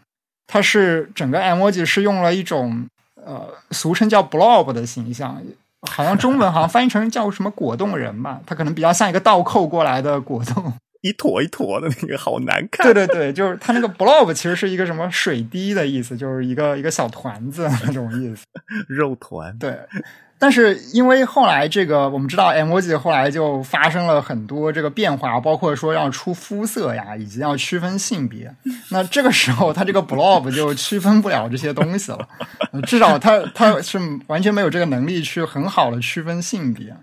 [0.46, 2.87] 它是整个 Emoji 是用了一种
[3.24, 5.42] 呃俗称叫 Blob 的形象，
[5.83, 10.72] 好像中文好像翻译成叫什么果冻人吧，它可能比较像一个倒扣过来的果冻。
[11.03, 12.85] 一坨一坨的那个好难看。
[12.85, 18.44] 对对对，就是它那个 blob 其实是一个什么水滴的意思，就是一个一个小团子那种意思。
[18.87, 19.57] 肉团。
[19.59, 19.79] 对，
[20.40, 28.53] 但是因为后来这个我们知道 emoji 后来就发生了很多这个变化，包括说要出肤色呀，以及要区分性别。
[28.90, 32.29] 那这个时候它这个 blob 就区分不了这些东西了，
[32.72, 36.96] 呃 至少它它是完全没有这个能力去很好的区分性别，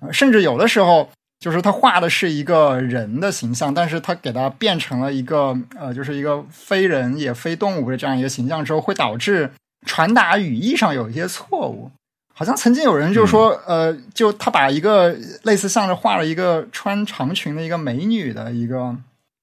[0.00, 1.10] 呃甚至有的时候。
[1.38, 9.50] 就是他画的是一个人的形象，但是他给它变成了一个呃，就是一个非人也非动物的这样一个形象之后，会导致
[9.84, 11.90] 传达语义上有一些错误。
[12.38, 18.94] 好像曾经有人就说，呃，就他把一个类似像是画了一个穿长裙的一个美女的一个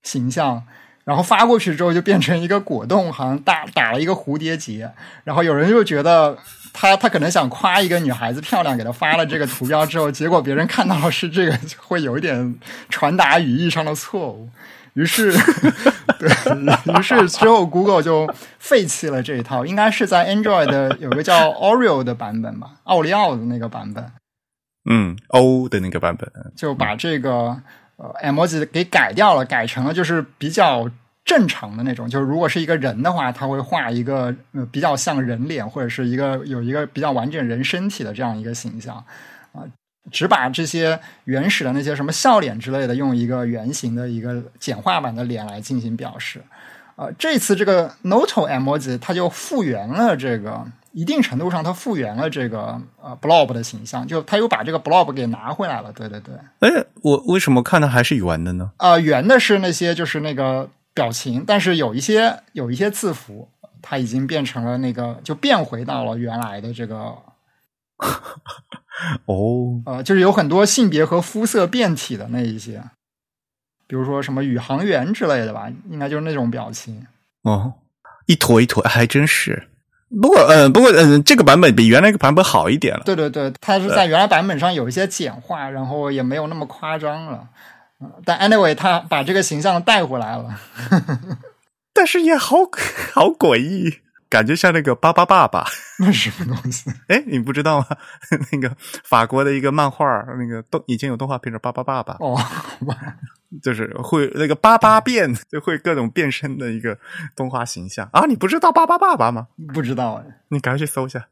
[0.04, 0.62] 形象，
[1.04, 4.92] 然后发过去之后就变成一个果冻，好像打打了一个蝴蝶结，
[5.24, 6.38] 然后有人就觉得。
[6.76, 12.56] 他他可能想夸一个女孩子漂亮，给她发了这个图标之后，结果别人看到是这个，就会有一点
[12.90, 14.50] 传达语义上的错误。
[14.94, 15.32] 于是，
[16.20, 16.30] 对，
[16.94, 18.28] 于是之后 Google 就
[18.60, 24.12] 废弃了这一套，应该是在 Android 的有个叫 Oreo 的版本吧，奥利奥的那个版本，
[24.90, 26.32] 嗯，O 的那个版本。
[26.56, 27.62] 就把这个
[27.98, 30.90] 呃 emoji 给改掉了，改成了就是比较。
[31.26, 39.06] 正常的那种，就是如果是一个人的话，他会画一个呃比较像人脸，或者是一个有一个比较完整人身体的这样一个形象啊、
[40.12, 46.42] 只把这些原始的那些什么笑脸之类的，用一个圆形的一个简化版的脸来进行表示。
[46.96, 55.92] 呃，这次这个 Noto emoji 它就复原了这个一定程度上，它复原了这个呃 blob 的形象，就它又把这个 blob 给拿回来了。
[55.92, 58.72] 对对对，哎，我为什么看的还是圆的呢？
[58.78, 60.70] 呃，圆的是那些就是那个。
[60.96, 63.50] 表情，但是有一些有一些字符，
[63.82, 67.16] 它已经变成了那个，就变回到了原来的这个。
[69.26, 72.84] 哦，呃，就是有很多性别和肤色变体的那一些，
[73.88, 77.06] 比如说什么宇航员之类的吧，应该就是那种表情。
[77.44, 77.74] 哦，
[78.26, 79.68] 一坨一坨，还真是。
[80.22, 83.02] 不过，嗯、呃，不过，嗯、呃，这个版本比原来一个版本好一点了。
[83.04, 87.48] 对对对，它是在原来版本上有一些简化，然后也没有那么夸张了。
[88.24, 90.60] 但 anyway，他把这个形象带回来了，
[91.94, 92.58] 但是也好
[93.14, 94.00] 好诡异，
[94.34, 95.64] 感觉像那个巴巴爸爸。
[96.00, 96.90] 那什么东西？
[97.08, 97.86] 哎，你不知道吗？
[98.52, 100.06] 那个法国的一个漫画，
[100.40, 102.16] 那个动以前有动画片叫《巴巴爸爸》。
[102.20, 102.96] 哦，好吧，
[103.62, 106.98] 就是会那个巴巴变， 就会各种变身的一个
[107.36, 108.26] 动画形象啊！
[108.26, 109.48] 你不知道巴巴爸爸吗？
[109.74, 111.26] 不知道哎，你赶快去搜一下。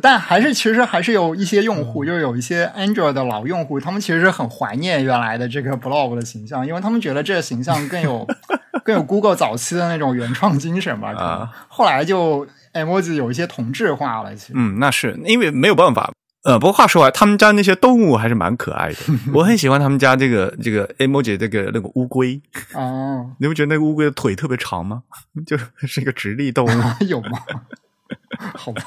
[0.00, 8.26] 但还是其实还是有一些用户，就是有一些 Android 的老用户，他们其实很怀念原来的这个 Blog 的形象，因为他们觉得这个形象更有
[8.84, 11.12] 更有 Google 早期的那种原创精神吧。
[11.12, 14.34] 啊，后来就 emoji 有一些同质化了。
[14.34, 16.12] 其实，嗯，那是因为没有办法。
[16.46, 18.96] 呃，不过话说回来，他们家那些动物还是蛮可爱的，
[19.34, 22.40] 我很喜欢他们家这个这个 emoji 这个那个乌龟。
[22.72, 25.02] 哦， 你不觉得那个乌龟的腿特别长吗？
[25.44, 27.38] 就是一个直立动物，有吗？
[28.54, 28.82] 好吧。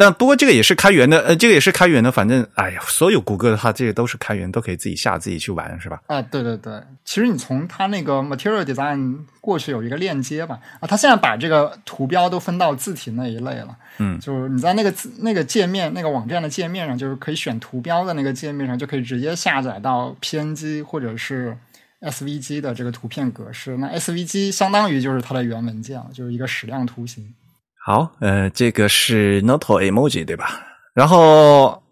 [0.00, 2.10] 那不过这个也是开源的，呃，这个也是开源的。
[2.10, 6.00] 反正，哎呀，所有谷歌的它这个都是开源，都可以自己下自己去玩，是吧？
[6.06, 6.82] 啊，对对对。
[7.04, 13.76] 其实你从它那个 Material Design 过去有一个链接吧，啊，它现在把这个图标都分到字体那一类了。
[13.98, 21.54] 嗯，就是你在那个字那个界面那个网站的界面上，就是可以选图标的那个界面上，就可以直接下载到 PNG 或者是
[22.00, 23.76] SVG 的这个图片格式。
[23.76, 27.34] 那 SVG 相当于就是它的原文件，就是一个矢量图形。
[27.82, 30.60] 好，呃，这个是 Noto emoji 对吧？
[30.94, 31.82] 然后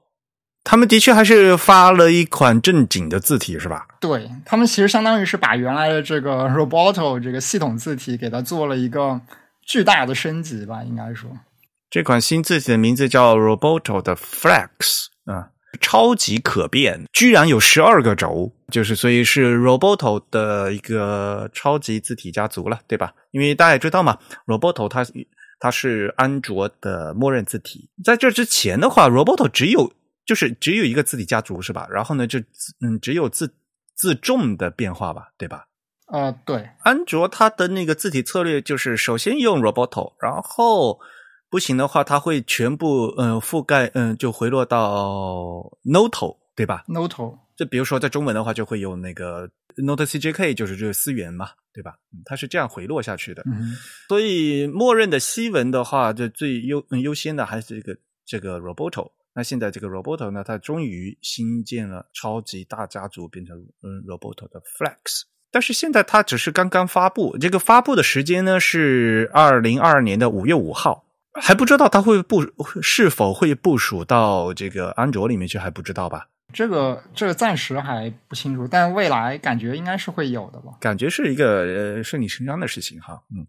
[0.62, 3.86] 他们的确还是发了一款正经的字体，是吧？
[4.00, 9.20] 对他们其实相当于是把原来的这个 Roboto 这个系统字体给它做了一个
[9.66, 11.30] 巨大的升级吧，应该说。
[11.90, 15.48] 这款新字体的名字叫 Roboto 的 Flex 啊，
[15.80, 23.14] 超级可变，居然有十二个轴，就是所以是 Roboto 的一个超级字体家族了，对吧？
[23.30, 25.02] 因为大家也知道嘛，Roboto 它
[25.58, 29.92] 它是安卓的默认字体，在这之前的话，Roboto 只有
[30.24, 31.86] 就是只有一个字体家族是吧？
[31.90, 32.38] 然后呢，就
[32.80, 33.54] 嗯只有字
[33.94, 35.66] 字重的变化吧，对吧？
[36.12, 41.00] 呃，对，安卓它的那个字体策略就是首先用 Roboto，然后。
[41.50, 51.96] 不行的话，它会全部嗯覆盖嗯就回落到 Noto，对吧？Note 就比如说在中文的话，就会有那个 Note CJK，就是这个思源嘛，对吧？
[52.24, 53.42] 它是这样回落下去的。
[53.46, 53.74] 嗯，
[54.08, 59.10] 所以默认的西文的话，就最优优先的还是这个这个 Roboto。
[59.34, 65.22] 那现在这个 Roboto 呢，它终于新建了超级大家族，变成嗯 Roboto 的 Flex。
[65.50, 71.04] 但是现在它只是刚刚发布，这个发布的时间呢是二零二二年的五月五号。
[71.40, 72.44] 还不知道它会部
[72.82, 76.28] 是否会部署到这个安卓里面去，还不知道吧？
[76.52, 80.72] 这个这个暂时还不清楚，但未来感觉应该是会有的吧？
[80.80, 83.46] 感觉是一个呃顺理成章的事情哈，嗯。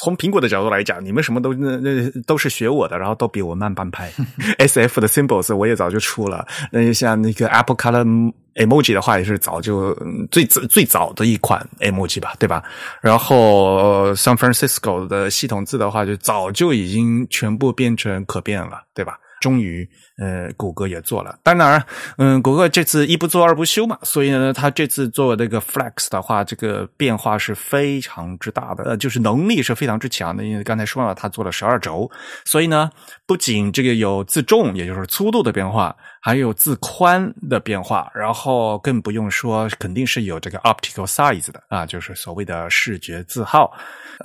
[0.00, 4.08] 从苹果的角度来讲，你们什么都那那都是学我的，然后都比我慢半拍。
[4.58, 9.92] S F 的 symbols 我也早就出了，那像那个 Apple Color emoji 的话，也是早就
[10.30, 12.62] 最最早的一款 emoji 吧，对吧？
[13.02, 19.18] 然后 San Francisco 的系统字的话，就早就已经全部变成可变了，对吧？
[19.40, 19.88] 终于。
[20.20, 21.80] 呃，谷歌也做了，当然，
[22.16, 30.42] 嗯，谷歌这次一不做二不休嘛，所以呢，他这次做这个 Flex 的话，这个变化是非常之大的，呃，就是能力是非常之强的。
[30.42, 32.10] 因为刚才说了，他做了十二轴，
[32.44, 32.90] 所以呢，
[33.28, 35.94] 不仅这个有自重，也就是粗度的变化，
[36.28, 43.72] 还有字宽的变化，然后更不用说，肯定是有这个 optical size 的啊，就是所谓的视觉字号。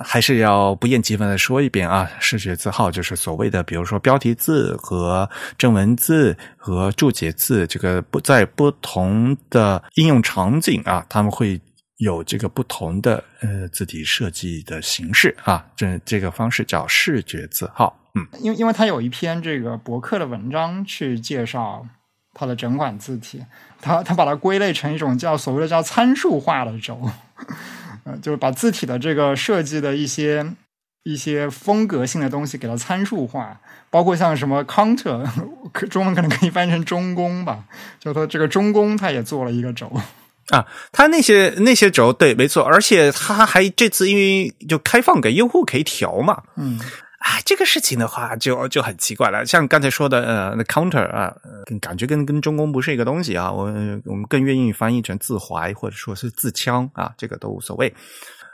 [0.04, 5.26] 还是要不厌其烦的说一遍啊，视觉字号就是所谓的，比如说标题字和
[5.56, 11.58] 正文字和注解字，这个不在不同的应用场景啊，他们会
[11.96, 17.98] 有这个不同的呃字体设计的形式啊，这这个方式叫视觉字号。
[18.14, 21.84] 嗯，因为因为他有一篇这个博客的文章去介绍
[22.32, 23.44] 它的整款字体，
[23.80, 27.10] 它它把它归类成一种叫所谓的叫参数化的轴。
[28.04, 30.46] 呃，就是把字体的这个设计的一些
[31.04, 33.58] 一些风格性的东西给它参数化，
[33.90, 35.26] 包括像什么 counter，
[35.88, 37.64] 中文可能可以翻译成中宫吧，
[37.98, 39.90] 就它这个中宫，它也做了一个轴
[40.50, 46.78] 啊，它那些那些轴对，没错，而且它还这次因为就开放给用户可以调嘛，嗯。
[47.24, 49.46] 啊，这个事情的话就就很奇怪了。
[49.46, 51.34] 像刚才说的，呃，那 counter 啊，
[51.80, 53.50] 感觉跟跟中公不是一个东西啊。
[53.50, 53.64] 我
[54.04, 57.94] 我们更愿意翻译成自怀或者说是自枪啊，这个都无所谓。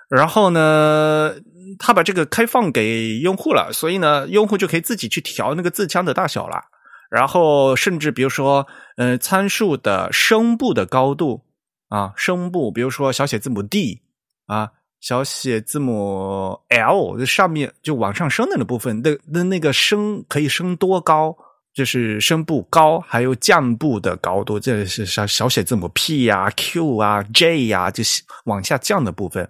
[0.09, 1.35] 然后呢，
[1.81, 6.62] 他把这个开放给用户了，所以呢，用户就可以自己去调那个字腔的大小了。
[7.11, 11.43] 然后甚至比如说，呃，参数的声部的高度
[11.89, 14.03] 啊，声部，比如说小写字母 D
[14.47, 14.71] 啊。
[15.01, 21.36] 小写字母 L 这上面就往上升的那部分，那那那个升可以升多高？
[21.72, 29.48] 就是声部高，还有降部的高度，这是小小写字母 P 呀、Q 啊、J 呀，就是往下降的部分。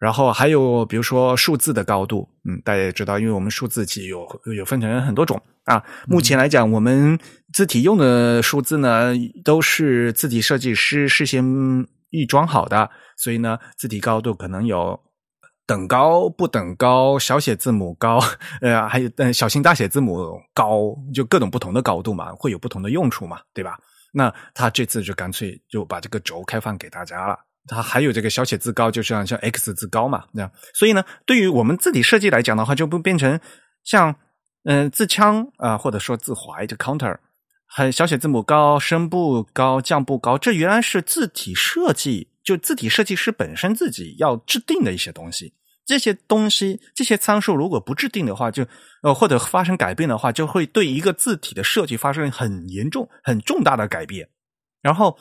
[0.00, 4.26] 然后还有比如说数字的高度，嗯，大家也知道，因为我们数字体有
[4.56, 5.82] 有分成很多种啊。
[6.08, 7.16] 目前来讲，我们
[7.52, 9.14] 字体用的数字呢，
[9.44, 11.42] 都是字体设计师事先
[12.14, 12.88] 预装好的。
[13.16, 14.98] 所以呢，字体高度可能有
[15.66, 18.20] 等高、不等高、小写字母高，
[18.60, 23.78] 呃，还有嗯小型大写字母高，就各种不同的高度嘛，会有不同的用处嘛，对吧？
[24.12, 27.36] 那他这次就干脆就把这个轴开放给大家了。
[27.66, 30.50] 它还有这个小写字高，就像像 X 字高嘛，那。
[30.74, 33.40] 所以呢，对于我们字体设计来讲的话，就不变成
[33.82, 34.14] 像
[34.64, 37.16] 嗯字腔啊，或者说字怀就 counter，
[37.76, 42.28] 很小写字母高、声部高、降部高，这原来是字体设计。
[42.44, 45.54] 就字体设计师本身自己要制定的一些东西，
[45.84, 48.64] 这些东西这些参数如果不制定的话，就
[49.02, 54.28] 呃或者发生改变的话，就会对一个字体的设计发生很严重、很重大的改变。
[54.80, 55.18] 然后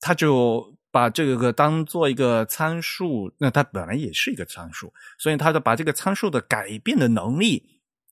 [0.00, 7.62] 他就把这个当做一个参数，那它本来也是一个参数，所以他就把这个参数的改变的能力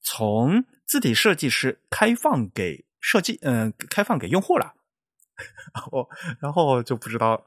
[0.00, 4.72] 从字体设计师开放给设计，嗯，开放给用户了。
[5.74, 6.08] 然后，
[6.40, 7.44] 然后就不知道。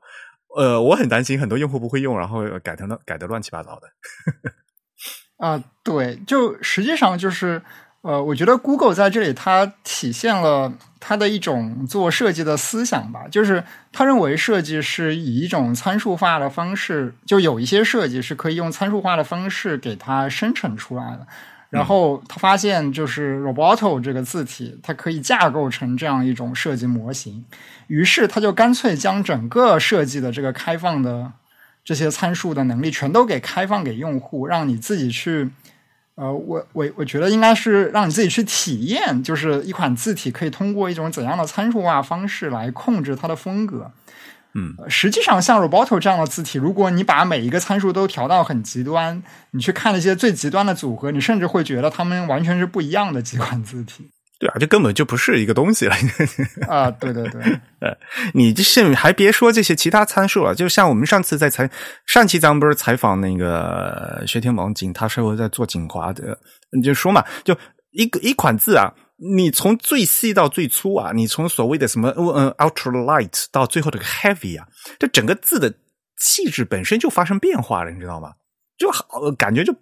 [0.55, 3.88] 呃，我很担心很多用户不会用，然后改成了改的乱七八糟的。
[5.38, 7.62] 啊，对，就实际上就是，
[8.01, 21.28] 呃，我觉得 Google 在这里它体现了它的一种做设计的思想吧，就是他认为设计是以一种参数化的方式，就有一些设计是可以用参数化的方式给它生成出来的。
[21.70, 27.43] 然后他发现，就是 Roboto 这个字体，它可以架构成这样一种设计模型。
[27.88, 31.32] 于是他就干脆将整个设计的这个开放的
[31.84, 35.49] 这些参数的能力全都给开放给用户，让你自己去。
[36.15, 43.91] 呃，我我我觉得应该是让你自己去体验，就是一款字体可以通过一种怎样的参数化方式来控制它的风格。
[44.58, 54.10] 嗯，实际上像 Roboto 这样的字体，如果你把每一个参数都调到很极端，你去看那些最极端的组合，你甚至会觉得它们完全是不一样的几款字体。
[54.39, 55.95] 对啊，这根本就不是一个东西了。
[56.70, 57.41] 啊，对对对，
[57.80, 57.95] 呃，
[58.34, 61.68] 你这是还别说这些其他参数了，就像我们上次在采
[62.05, 66.38] 上期咱们不是采访那个薛天王景，他是在做景华的，
[66.76, 67.58] 你就说嘛，就
[67.93, 74.68] 一个一款字啊，你从最细到最粗啊，你从所谓的什么呃 ultra light 到最后这个 heavy 啊，
[74.99, 75.74] 这整个字的
[76.18, 78.34] 气质本身就发生变化了，你知道吗？
[78.78, 79.05] 就好
[79.38, 79.76] 感觉就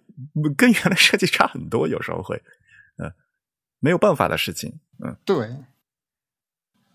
[0.56, 2.36] 跟原来设计差很多，有时候会
[2.98, 3.12] 嗯。
[3.78, 5.54] 没有办法的事情，嗯，对，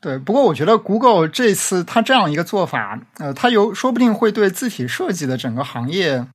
[0.01, 0.17] 对。
[0.17, 6.25] 不过我觉得 Google 这次它这样一个做法，呃，它有说不定会对字体设计的整个行业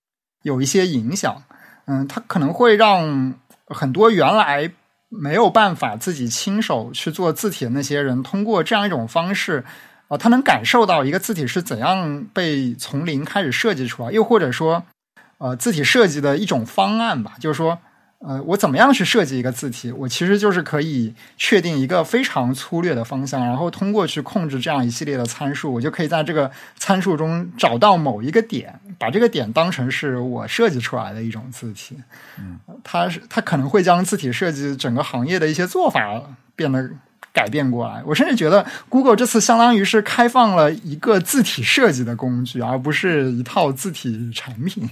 [0.42, 1.42] 有一些影响。
[1.86, 3.34] 嗯，它可能会让
[3.66, 4.72] 很多原来
[5.18, 9.64] 没有办法自己亲手去做字体的那些人，通过这样一种方式，
[10.08, 14.84] 啊，他能感受到一个字体是怎样被从零开始设计出来，又或者说，
[15.38, 17.78] 呃，字体设计的一种方案吧，就是说。
[18.18, 19.92] 呃，我怎么样去设计一个字体？
[19.92, 31.96] 我其实就是可以确定一个非常粗略的方向，然后通过去控制这样一系列的参数，我就可以在这个参数中找到某一个点，把这个点当成是我设计出来的一种字体。
[32.38, 36.22] 嗯，它是它可能会将字体设计整个行业的一些做法
[36.56, 36.90] 变得
[37.34, 38.02] 改变过来。
[38.06, 44.88] 我甚至觉得，Google 这次相当于是开放了一个字体设计的工具，而不是一套字体产品。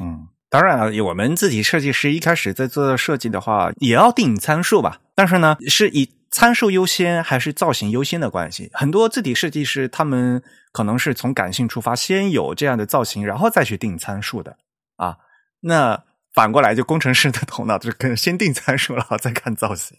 [0.00, 0.26] 嗯。
[0.48, 5.00] 当然了，我们自己设计师一开始在做设计的话，也要定参数吧。
[5.14, 8.70] 但是呢，是以参数优先还是造型优先的关系？
[8.72, 10.42] 很多字体设计师他们
[10.72, 14.56] 可能是从感性出发，先有这样的造型，然后再去定参数的
[14.96, 15.16] 啊。
[15.60, 19.96] 那反过来，就工程师的头脑就是先定参数，然后再看造型，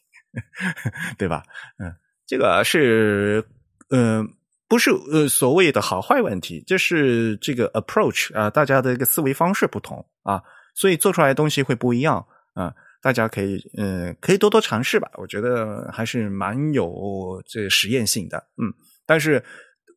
[1.17, 1.43] 对吧？
[1.83, 1.93] 嗯，
[2.25, 3.45] 这个是
[3.89, 4.33] 嗯。
[4.67, 10.41] 不是呃所谓的好坏问题，就是这个 approach 啊，大家的一个思维方式不同啊，
[10.75, 12.73] 所以做出来的东西会不一样啊。
[12.99, 18.37] 大家可以嗯，可以多多尝试吧，我觉得还是蛮有这实验性的。
[18.57, 18.73] 嗯，
[19.05, 19.41] 但是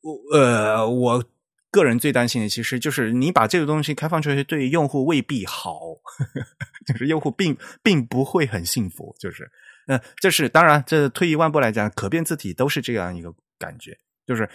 [0.02, 1.24] 我呃，我
[1.72, 5.80] 个人最担心的其实就是你把这个东西开放出去，对用户未必好，
[6.86, 9.16] 就是用户并并不会很幸福。
[9.18, 9.50] 就是
[9.88, 13.96] 嗯，这是当然，这退一万步来讲，可变字体都是这样一个感觉。
[14.26, 14.48] 就是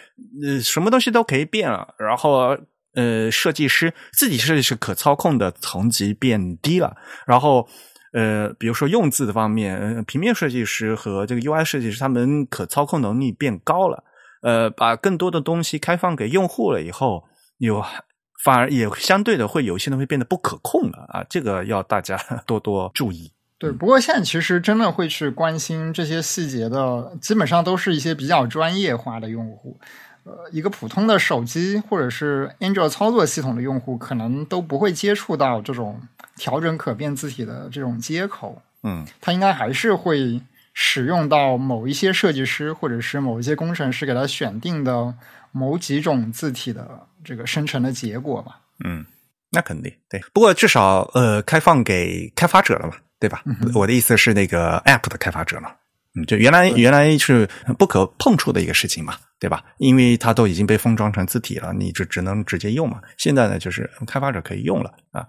[0.44, 2.58] 呃，什么东西都可以变了，然后
[2.96, 6.96] 呃，设计师自己设计师可操控的层级变低了，
[7.28, 7.68] 然后
[8.14, 14.04] 呃，比如说用字的方面，平面设计师和这个 UI 设计师他们可操控能力变高了，
[14.42, 17.26] 呃，把更多的东西开放给用户了以后，
[17.58, 17.84] 有
[18.44, 22.16] 反而也相对的会有一些东西变得不可控了啊，这个要大家
[22.48, 23.35] 多多注意。
[23.58, 29.80] 对，不过现在其实真的会去关心这些细节的，基本上都是一些比较专业化的用户。
[30.24, 36.02] 呃，一个普通的手机或者是 Android 操作系统的用户，可能都不会接触到这种
[36.36, 38.62] 调整可变字体的这种接口。
[38.84, 40.42] 嗯，他应该还是会
[40.74, 45.14] 使用到某一些设计师或者是某一些工程师给他选定的
[45.52, 48.60] 某几种字体的这个生成的结果吧。
[48.84, 49.06] 嗯，
[49.52, 50.20] 那肯定对。
[50.34, 52.96] 不过至少呃，开放给开发者了嘛。
[53.26, 53.42] 对吧？
[53.74, 55.72] 我的意思是那个 App 的开发者嘛，
[56.16, 57.50] 嗯，就原来原来是
[57.80, 59.64] 不可碰触的一个事情嘛，对吧？
[59.80, 63.02] 因为它都已经被封装成字体了，你就只能直接用嘛。
[63.18, 65.26] 现在呢，就是开发者可以用了啊。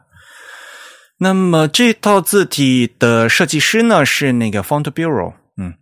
[1.16, 5.72] 那么这套字体的设计师呢是那个 Font Bureau，嗯，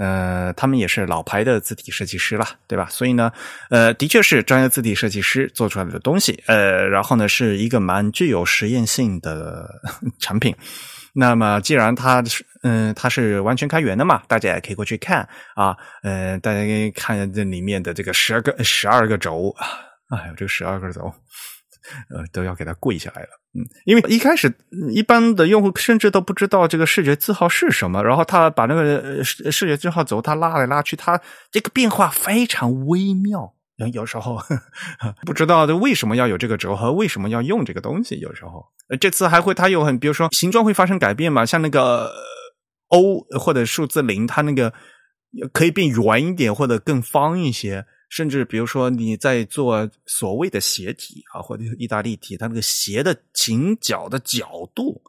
[0.00, 2.88] 呃，他们也是老牌的字体设计师了，对吧？
[2.90, 3.30] 所以呢，
[3.68, 9.68] 呃，的确是专业字体设计师做出来的东西，呃，然后呢是一个蛮具有实验性的
[10.18, 10.56] 产品。
[11.18, 15.76] 那么，既然它是嗯，它是完全开源的嘛，大家也可以过去看啊。
[16.04, 19.66] 呃，大家可以看这里面的这个十二个十二个轴啊，
[20.16, 21.12] 哎呦，这个十二个轴，
[22.14, 23.28] 呃，都要给它跪下来了。
[23.54, 24.54] 嗯，因为一开始
[24.94, 33.54] 一般的用户甚至都不知道这个视觉字号是什么，然后他把那个视视觉字号轴他拉来拉去，他这个变化非常微妙。
[33.92, 34.38] 有时候
[35.24, 38.18] 不知道为什么要有这个轴和为什么要用这个东西。
[38.18, 38.66] 有时候，
[39.00, 41.46] 这次还会它有很，比如说形状会发生改变嘛？
[41.46, 42.12] 像那个
[42.88, 44.72] O 或者数字零，它那个
[45.52, 47.86] 可以变圆一点或者更方一些。
[48.10, 55.02] 甚至比如说你在做所谓的斜体啊，或者意大利体，它那个斜的倾角的角度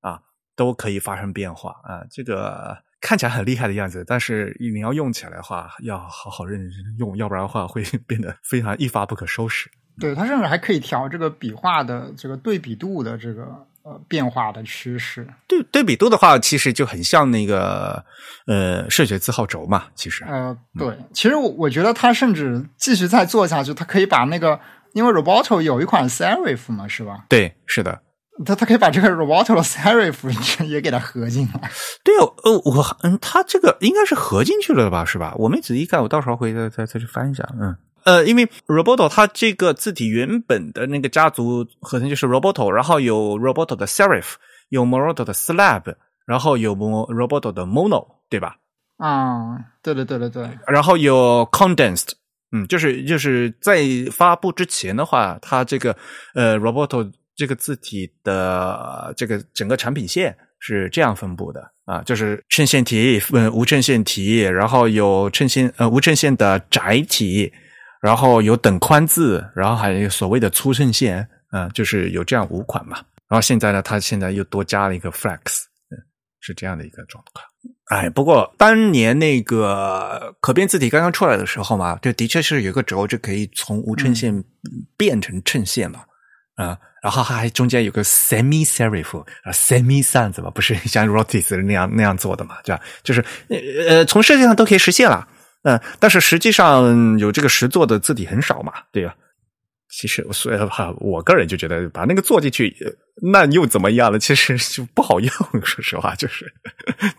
[0.00, 0.22] 啊，
[0.56, 2.00] 都可以发生变化啊。
[2.10, 9.70] 这个看起来很厉害的样子，但是你要用起来的话，要好好认真用，要不然的话会变得非常一发不可收拾。
[9.98, 13.44] 对，它甚至还可以调这个笔画的这个对比度的这个
[13.82, 15.26] 呃变化的趋势。
[15.46, 18.04] 对对比度的话，其实就很像那个
[18.46, 20.24] 呃视觉字号轴嘛，其实。
[20.24, 24.60] 呃，对，其实我我觉得它甚至继续再做下去，它可以把那个，
[24.92, 27.24] 因为 Roboto 有一款 Serif 嘛，是吧？
[27.28, 28.02] 对，是的。
[28.44, 30.28] 它它可以把这个 Roboto 的 Serif
[30.66, 31.70] 也给它合进来。
[32.04, 35.04] 对哦，呃，我嗯，它这个应该是合进去了吧？
[35.04, 35.34] 是吧？
[35.38, 37.76] 我没仔细看，我到时候回再再再去翻一下，嗯。
[38.04, 44.34] 呃，因为 Roboto 它这个字体原本的那个家族合成就是 Roboto，然后有 Roboto 的 Serif，
[44.68, 48.56] 有 Roboto 的 Slab，然后有 Roboto 的 Mono，对吧？
[48.98, 50.48] 啊，对对对对对。
[50.68, 52.12] 然后有 Condensed，
[52.52, 53.82] 嗯，就是就是在
[54.12, 55.96] 发布之前的话，它这个
[56.34, 67.52] 呃 Roboto 这个字体的这个整个产品线是这样分布的啊，就是衬线体、嗯无衬线体，然后有衬线呃无衬线的窄体。
[68.02, 72.98] 然后有等宽字，然后还有所谓的粗衬线，嗯，就是有这样五款嘛。
[73.26, 75.98] 然后现在呢，它现在又多加了一个 flex，嗯，
[76.38, 77.44] 是这样的一个状况。
[77.86, 84.44] 哎，不过当年那个可变字体刚刚出来的时候嘛，就的确是有个轴就可以从无衬线
[84.96, 86.00] 变成衬线嘛，
[86.56, 92.82] 啊，然后还中间有个 semi serif 啊，semi sans 嘛，不是 像 rotis 那样那样做的嘛，对吧？
[93.02, 93.56] 就是呃
[93.88, 95.28] 呃，从设计上都可以实现了。
[95.62, 99.14] 嗯，但是实际上有这个实做的字体很少嘛，对吧？
[99.88, 102.74] 其实，所以的话，我个人就觉得把那个做进去，
[103.32, 104.18] 那又怎么样了？
[104.18, 105.30] 其实就不好用，
[105.64, 106.52] 说实话，就是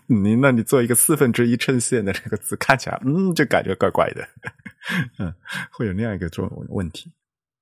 [0.06, 4.26] 你那你做一个四分之一衬线的这个字，看起来，嗯，就感觉怪怪的，
[5.18, 5.32] 嗯，
[5.72, 7.10] 会有那样一个种问题。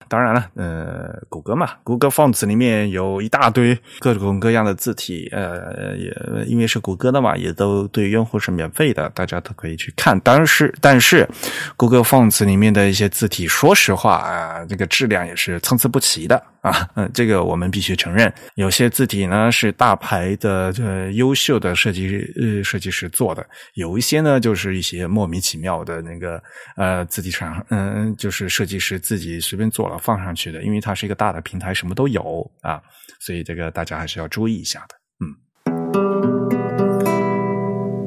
[0.09, 6.13] 当然了，呃，谷歌嘛，谷歌 Fonts 里面有一大堆各种各样的字体，呃，也
[6.47, 10.19] 因为是谷歌的嘛，也都对用户是免费的，大家都可以去看。
[10.21, 11.29] 但是，但是
[11.77, 16.89] ，，Google Fonts 里面的一些字体，说实话啊，这个质量也是参差不齐的啊。
[16.97, 22.09] 嗯，这个我们必须承认，有些字体呢是大牌的这优秀的设计
[22.41, 26.43] 呃设计师做的，有一些呢就是一些莫名其妙的那个
[26.77, 29.97] 呃字体厂，嗯，就是设计师自己随便做了。
[29.99, 32.81] 放上去的，因为它是一个大的平台，什么都有啊，
[33.19, 34.95] 所以这个大家还是要注意一下的。
[35.21, 35.35] 嗯，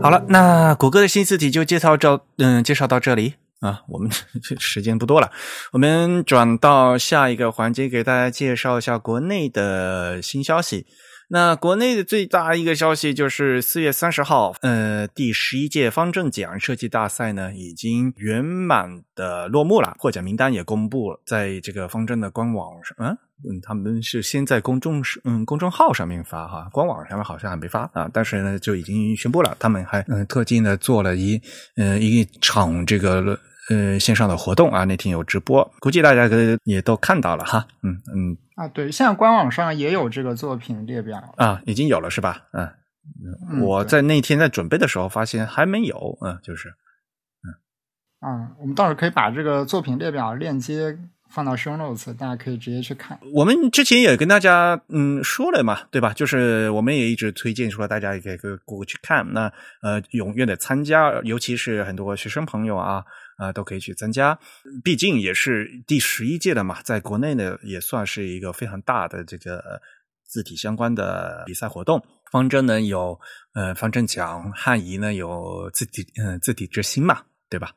[0.02, 4.10] 好了，那谷歌的新字体就介绍到嗯，介绍到这里啊，我们
[4.42, 5.32] 这时间不多了，
[5.74, 10.86] 我们转到下一个环节，给大家介绍一下国内的新消息。
[11.32, 31.40] 那国内的最大一个消息就是四月三十号，呃，第十一届方正奖设计大赛呢已经圆满的落幕了，获奖名单也公布了，在这个方正的官网上，嗯嗯，他们是先在公众嗯公众号上面发哈，官网上面好像还没发啊，但是呢就已经宣布了，他们还嗯特地呢做了一
[31.76, 33.40] 嗯一场这个。
[33.70, 36.28] 呃，线上的活动啊，那天有直播，估计大家
[36.64, 37.68] 也都看到了哈。
[37.84, 42.44] 嗯嗯啊，对，现在官网上也有这个作品列表啊，已经有了是吧？
[42.52, 50.98] 嗯，我在那天在准备的时候发现还没有，嗯，就是嗯啊，我们到时候可以把这个作品列表链接
[51.30, 53.20] 放到 show notes，大家可以直接去看。
[53.34, 56.12] 我们之前也跟大家嗯说了嘛，对吧？
[56.14, 59.52] 就是我们也一直推荐说大家也可以过去看，那
[59.84, 63.06] 呃踊跃的参加，尤其是很多学生朋友啊。
[63.40, 64.38] 啊，都可以去参加，
[64.84, 69.82] 毕竟也是第十一届的嘛，在国内呢也算是一个非常大的这个
[70.28, 72.06] 字体相关的比赛活动。
[72.30, 73.18] 方正呢有
[73.54, 77.72] 呃方正奖，汉仪呢有字体嗯字体之星嘛，对吧？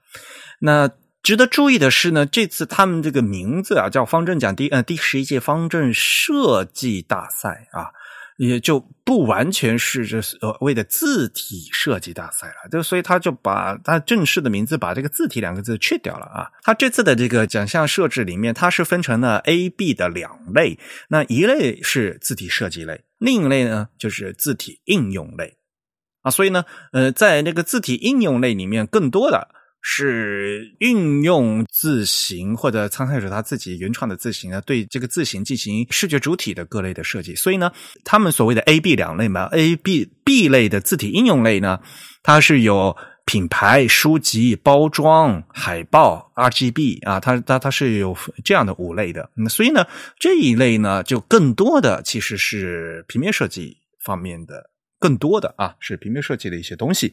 [0.59, 0.91] 那
[1.23, 7.93] 值得注意的是呢，这次他们这个名字啊叫方正奖第呃第十一届方正设计大赛啊。
[8.37, 16.51] 也就不完全是这所谓的字体设计大赛了，就所以他就把他正式的名字把这个字体两个字去掉了啊。
[16.63, 20.79] 他这次的这个奖项设置里面，它是分成了 A、B 的两类，
[21.09, 25.59] 那一类是字体设计类，另一类呢就是字体应用类
[26.23, 26.31] 啊。
[26.31, 29.49] 所以呢，呃，在那个字体应用类里面，更多的。
[29.85, 37.35] 是运用字形或者参赛者他自己原创的字形呢，对这个字形进行视觉主体的各类的设计。
[37.35, 37.73] 所以呢，
[38.05, 41.81] 他们所谓的 A、B 两类嘛，A、B、B 类的字体应用类呢，
[42.23, 49.31] 它是有品牌、书籍、包装、海报、RGB 啊，它它它是有这样的五类的。
[49.35, 49.85] 那所以呢，
[50.19, 54.71] 这一类呢，就更多的其实是平面设计方面的，
[55.01, 57.13] 更多的啊是平面设计的一些东西。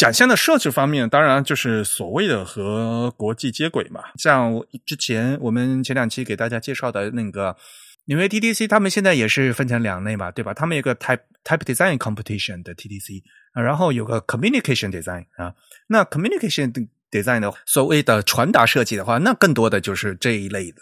[0.00, 4.00] 奖项的设置方面，当然就是所谓的和国际接轨嘛。
[4.16, 4.50] 像
[4.86, 7.54] 之前我们前两期给大家介绍的那个
[8.06, 10.54] 因为 TTC 他们现在也是分成两类嘛，对吧？
[10.54, 13.22] 他们有个 Type Type Design Competition 的 TTC，
[13.52, 15.52] 然后有个 Communication Design 啊。
[15.88, 16.72] 那 Communication
[17.10, 20.78] Design 的所谓的传达设计的话，那更多的就是这一类的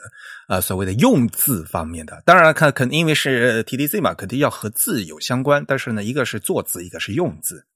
[0.49, 2.23] 呃所谓的用字方面的。
[2.25, 5.65] 当然，看肯因为是 TTC 嘛，肯定要和字有相关。
[5.67, 7.67] 但是呢，一个是做字，一个是用字。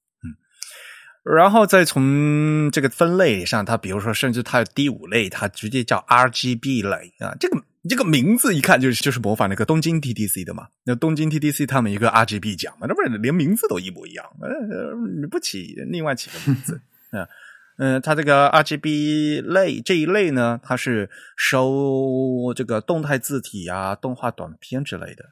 [1.23, 7.33] 然后再从这个分类上，它比如说，甚至它第五类，它直接叫 RGB 类啊。
[7.39, 7.57] 这个
[7.87, 10.67] 这个名字一看就是就是模仿那个东京 TTC 的嘛。
[10.83, 14.25] 那东京 TTC 他们一个 RGB 奖嘛，那不是连名字都一模一样？
[14.41, 17.25] 呃，不起另外起个名字啊。
[17.77, 25.23] 嗯，它这个 RGB 类这一类呢，它是收这个动态字体啊、动画短片之类的。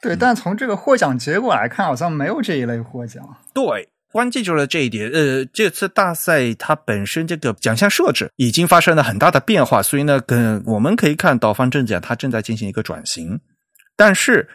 [0.00, 3.22] 对，但从这个获奖结果来看，好像没有这一类获奖。
[3.52, 3.88] 对。
[4.12, 13.40] 关键就是这一点，呃，这次大赛它本身这个奖项设置已经发生了很大的变化，所以呢，跟我们可以看到方正奖它正在进行一个转型，
[13.96, 14.48] 但是，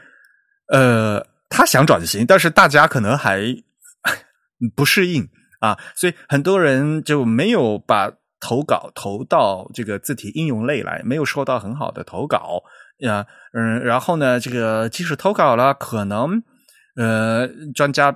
[0.67, 3.41] 呃，他想转型，但是大家可能还
[4.75, 5.27] 不适应
[5.61, 12.61] 啊， 所以很多人就没有把投稿投到这个字体应用类来，没有收到很好的投稿
[12.99, 16.43] 呀，嗯，然后呢，这个即使投稿了，可能。
[16.97, 18.15] 呃，专家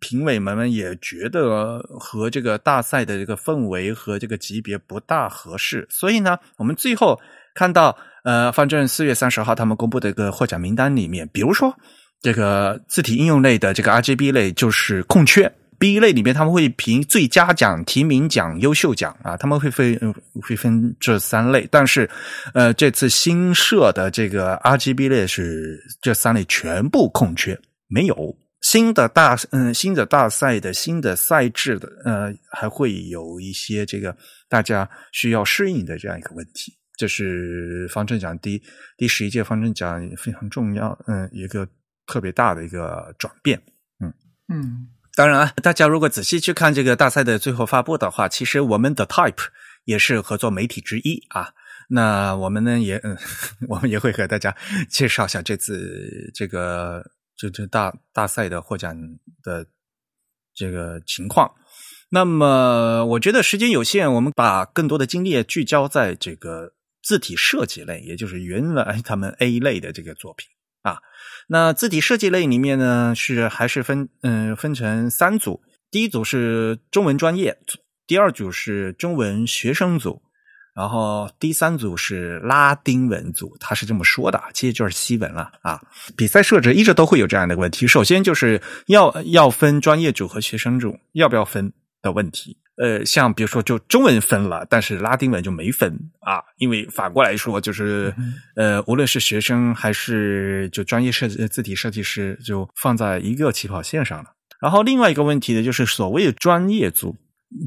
[0.00, 7.18] 评委们们也觉得和这个大赛的这个氛围和这个级别不大合适，所以呢，我们最后
[7.54, 11.74] 看到，呃，反正四月三十号他们公布的一个获奖名单里面，比如说
[12.22, 22.08] 这个字体应用类的这个 RGB 类就是空缺，B 类里面他们会评最佳奖、提名奖、优秀奖啊，他们会分会分这三类，但是
[22.54, 27.58] 呃，这次新设的这个 RGB 类是这三类全部空缺。
[27.92, 28.36] 没有
[28.70, 34.16] 新的大嗯新的大赛的新的赛制的呃还会有一些这个
[34.48, 38.62] 大家需要适应的这样一个问题，这是方正奖第
[38.96, 41.66] 第十一届方正奖非常重要嗯一个
[42.06, 43.60] 特别大的一个转变
[43.98, 44.14] 嗯
[44.54, 49.48] 嗯当然啊大家如果仔细去看这个大赛的最后发布的话，其实我们的 Type
[49.84, 51.48] 也是合作媒体之一啊，
[51.88, 53.18] 那我们呢也嗯
[53.68, 54.56] 我们也会和大家
[54.88, 57.04] 介绍一下这次这个。
[57.40, 58.94] 这这大大赛的获奖
[59.42, 59.66] 的
[60.54, 61.54] 这个情况，
[62.10, 70.48] 那么我觉得时间有限，我们把更多的精力聚焦在这个字体设计类，也就是原来他们 A 类的这个作品
[70.82, 70.98] 啊。
[71.48, 80.20] 那字体设计类里面呢，是还是分嗯分成三组，第一组是中文专业组，第二组是中文学生组。
[80.74, 85.80] 然后第三组是拉丁文组，他是这么说的，其实就是西文了啊。
[86.16, 92.56] 比赛设置一直都会有这样的问题，首先就是要要分专业组和学生组，要不要分的问题。
[92.76, 98.14] 呃，像比如说就中文分了，但是拉丁文就没分啊，因为反过来说就是
[98.56, 104.30] 呃，无论是学生还是就专业设计字体设计师，就放在一个起跑线上了。
[104.62, 107.14] 然后另外一个问题呢，就是所谓的专业组，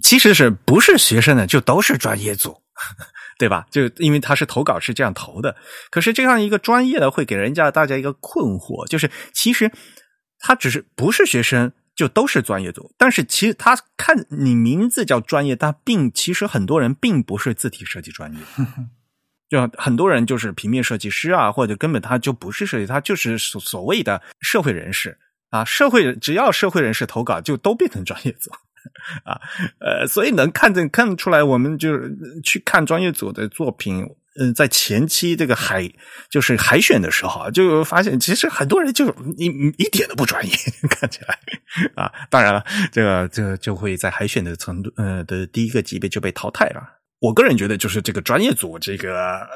[0.01, 2.62] 其实是不是学生呢，就都是专业组。
[3.37, 3.65] 对吧？
[3.69, 5.55] 就因为他是投稿是这样投的，
[5.89, 9.71] 可是这样一个专业的会给人家大家一个困惑，就是其实
[10.39, 18.39] 他只是不是学生就都是专业组，但是其实他看你名字叫专业，但并其实很多人并不是字体设计专业，
[19.49, 25.19] 就很多人就是平面设计师啊，或者根本他就不是设计，他就是所所谓的社会人士
[25.49, 28.49] 啊，社会只要社会人士投稿就都变成专业组。
[29.23, 29.39] 啊，
[29.79, 31.97] 呃，所以能看见看出来，我们就
[32.43, 34.05] 去看专业组的作品，
[34.39, 35.89] 嗯，在前期这个海
[36.29, 39.07] 就是海选的时候，就发现其实很多人就
[39.37, 39.45] 一
[39.77, 40.53] 一点都不专业，
[40.89, 41.39] 看起来
[41.95, 47.02] 啊，当然了，这个这个就会在海选的程度，呃的第一个级别就被淘汰了。
[47.23, 49.47] 我个人觉得，就是这个专业组这个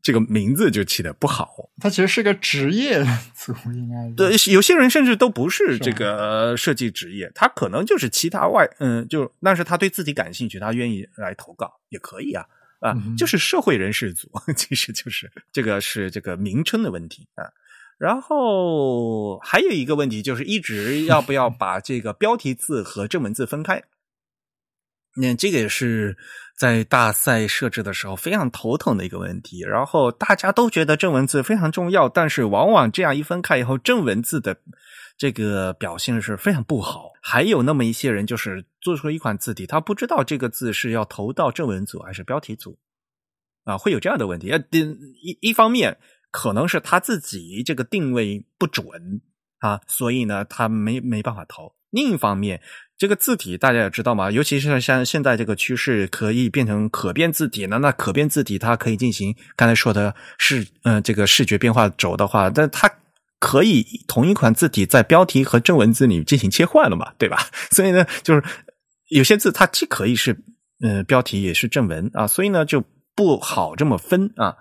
[0.00, 1.68] 这个名字就起的不好。
[1.80, 3.04] 它其实是个职业
[3.34, 12.44] 组，应该对有些人甚至都不是这个设计职业，他可能就是其他外嗯，就但是他对自己感兴趣，他愿意来投稿也可以啊
[12.78, 17.50] 啊，就是社会人士组， 其实就是这个是这个名称的问题啊。
[17.98, 23.82] 然后还有一个问题就是，一直要不要把这个标题字和正文字分开？
[25.16, 26.16] 那这个也是。
[26.58, 34.56] 在大赛设置的时候非常头疼的一个问题，然后大家都觉得正文字非常重要，但是往往这样一分开以后，正文字的
[35.18, 37.12] 这个表现是非常不好。
[37.20, 42.78] 还有那么一些人，就是做出一款字体，他不知道这个字是要投到正文组还是标题组，
[43.64, 44.50] 啊，会有这样的问题。
[44.50, 45.98] 呃，一一方面
[46.30, 48.86] 可能是他自己这个定位不准
[49.58, 51.74] 啊，所以呢，他没没办法投。
[51.90, 52.60] 另一方面，
[52.98, 62.90] 这个字体大家也知道嘛，尤其是像现在这个趋势可以变成可变字体呢，那可变字体它可以进行刚才说的视嗯这个视觉变化轴的话，但它
[63.38, 67.36] 可以同一款字体在标题和正文字里进行切换了嘛，对吧？
[67.70, 68.42] 所以呢，就是
[69.10, 70.34] 有些字它既可以是
[70.82, 72.82] 嗯标题也是正文啊，所以呢就
[73.14, 74.56] 不好这么分啊。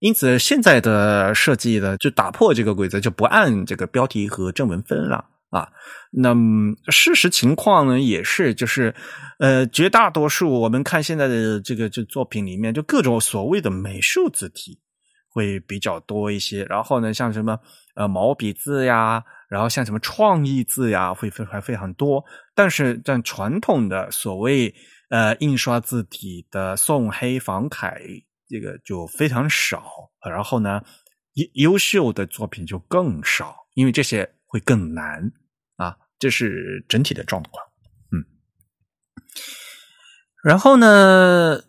[0.00, 5.68] 因此，现在的设计呢，就打破这个规则，就不按这个标题和正文分了啊。
[6.10, 8.94] 那么事实情况呢，也是就是，
[9.38, 14.80] 呃，绝大多数我们看现在的这个这作品里面，就各种所谓的美术字体
[15.28, 16.64] 会比较多一些。
[16.64, 17.58] 然后呢，像什么
[17.94, 22.24] 呃毛笔字呀，然后像什么创意字呀，会非常非常多。
[22.54, 24.74] 但是在传统的所谓
[25.10, 28.00] 呃印刷字体的宋黑仿楷。
[28.52, 30.82] 这个就非常少，然后呢，
[31.34, 35.30] 优优秀的作品就更少，因为这些会更难，
[36.20, 37.66] 这是整体的状况。
[38.12, 38.22] 嗯，
[40.44, 41.64] 然后呢，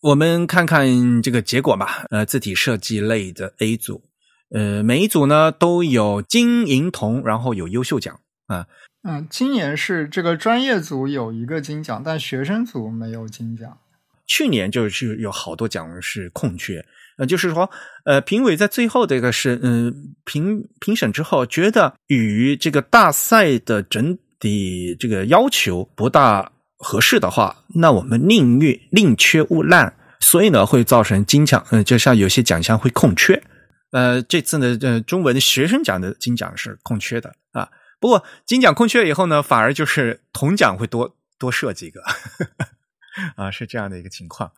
[0.00, 2.06] 我们看看这个结果吧。
[2.10, 4.04] 呃，字体设计类的 A 组，
[4.50, 8.66] 呃，每一组呢都有金银铜，然后有优秀奖啊。
[9.04, 13.78] 嗯，今年是这个专业组有一个金奖，但学生组没有金奖。
[14.26, 16.84] 去年就是有好多奖是空缺，
[17.16, 17.70] 呃，就是说，
[18.04, 33.42] 呃，评委在最后这个是，嗯，评评审之后觉得与这个大赛的整体这个要求不大合适的话，那我们宁愿宁缺毋滥，所以呢，会造成金奖，嗯，就像有些奖项会空缺，
[33.92, 42.02] 呃，这次呢，呃，中文学生奖的金奖是空缺的啊，不过金奖空缺以后呢，反而就是铜奖会多多设几个。
[43.36, 44.50] 啊，是这样的一个情况，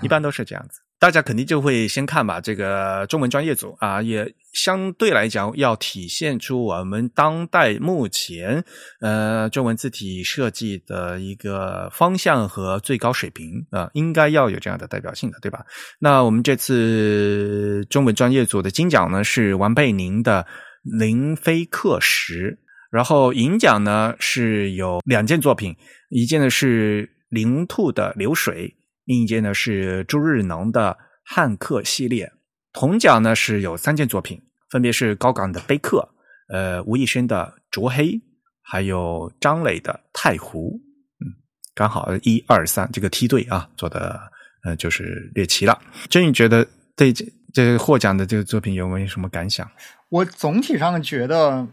[0.00, 0.80] 一般都是这样子。
[1.02, 8.64] 大家肯定就会先看吧，这个中文专业组啊，也相对来讲要体现出我们当代目前
[9.00, 15.66] 呃中文字体设计的一个方向和最高水平啊，应该要有这样的代表性的，对吧？
[15.98, 20.46] 那我们这次中文专业组的金奖呢是王贝宁的
[21.00, 22.56] 《林飞克石》，
[22.92, 25.74] 然后银奖呢是有两件作品，
[26.10, 27.10] 一件呢是。
[27.32, 32.32] 灵兔的流水，另一件呢是朱日能的汉克系列。
[32.72, 34.40] 铜奖呢是有三件作品，
[34.70, 36.08] 分别是高岗的碑刻，
[36.48, 38.20] 呃，吴义生的卓黑，
[38.62, 40.80] 还有张磊的太湖。
[41.20, 41.26] 嗯，
[41.74, 44.20] 刚好一二三这个梯队啊做的，
[44.64, 45.80] 呃，就是列齐了。
[46.08, 49.70] 真宇觉得对这这获奖的这个作品有没有什么感想？
[50.08, 51.66] 我总体上觉得。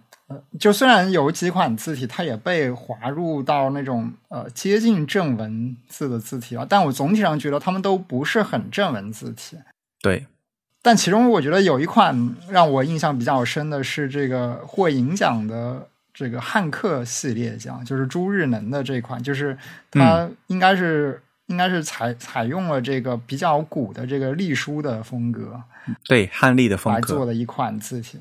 [0.59, 9.57] 就虽然有几款字体，它也被划入到那种呃接近正文字的字体了，但我总体上觉得它们都不是很正文字体。
[10.01, 10.27] 对，
[10.81, 19.57] 但其中我觉得有一款让我印象比较深的是这个获银奖的这个汉克系列奖，就是朱日能的这款，就是
[19.89, 25.59] 它应该是应该是采采用了这个比较古的这个隶书的风格，
[26.05, 28.19] 对汉隶的风格来做的一款字体。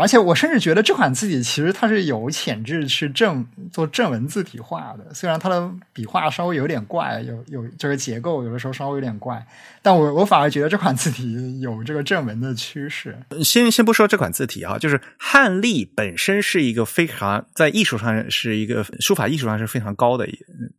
[0.00, 9.46] 而且我甚至觉得这款字体其实它是有潜质去正做正文字体化的，虽然它的笔画稍微有点怪，有有这个结构有的时候稍微有点怪，
[9.82, 13.14] 但我我反而觉得这款字体有这个正文的趋势。
[13.44, 20.26] 先先不说这款字体啊，就是汉隶本身是一个非常在艺术上是一个书法艺术上是非常高的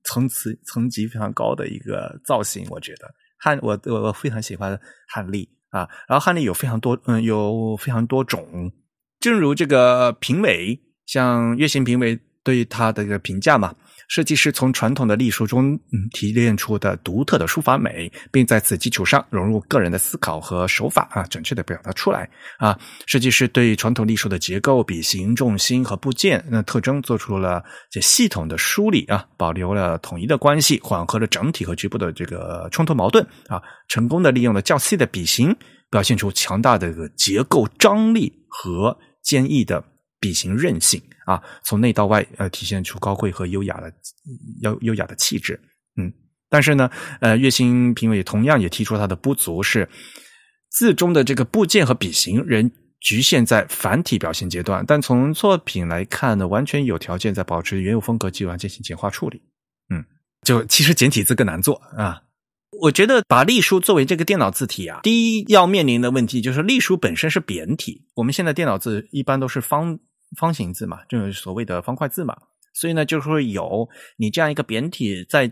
[0.04, 3.08] 层次层级非常高的一个造型，我觉得
[3.38, 8.72] 汉我我我非常喜欢汉隶啊，然后汉隶有非常多嗯有非常多种。
[9.24, 13.74] 正如这个评委，像月行评委对他的一个评价嘛，
[14.10, 22.78] 设计师从传统的隶书中嗯提炼出的独特的书法美，并在此基础上融入个人的思考和手法啊，准确的表达出来啊。
[23.06, 35.56] 设计师对传统隶书的结构、笔形、重心和部件那特征做出了这系统的梳理啊，保留了统一的关系，缓和了整体和局部的这个冲突矛盾啊，成功的利用了较细的笔形，
[35.90, 39.00] 表现出强大的一个结构张力和。
[39.24, 39.84] 坚毅的
[40.20, 43.92] 笔形韧性啊，从内到外呃，体现出高贵和优雅的
[44.62, 45.60] 优优雅的气质。
[45.96, 46.14] 嗯，
[46.50, 46.90] 但是呢，
[47.22, 49.90] 呃，月星评委同样也提出他的不足是
[50.70, 52.70] 字中的这个部件和笔形仍
[53.00, 59.42] 局限在繁体表现阶段，但从作品来看呢，完全有条件在保持原有风格基础上进行简化处理。
[59.90, 60.04] 嗯，
[60.44, 62.22] 就其实简体字更难做啊。
[62.82, 68.06] 我觉得把隶书作为这个电脑字体啊，第一要面临的问题就是隶书本身是扁体。
[68.16, 69.98] 我们现在电脑字一般都是方
[70.38, 72.36] 方形字嘛，就是所谓的方块字嘛，
[72.74, 75.52] 所以呢，就会有你这样一个扁体在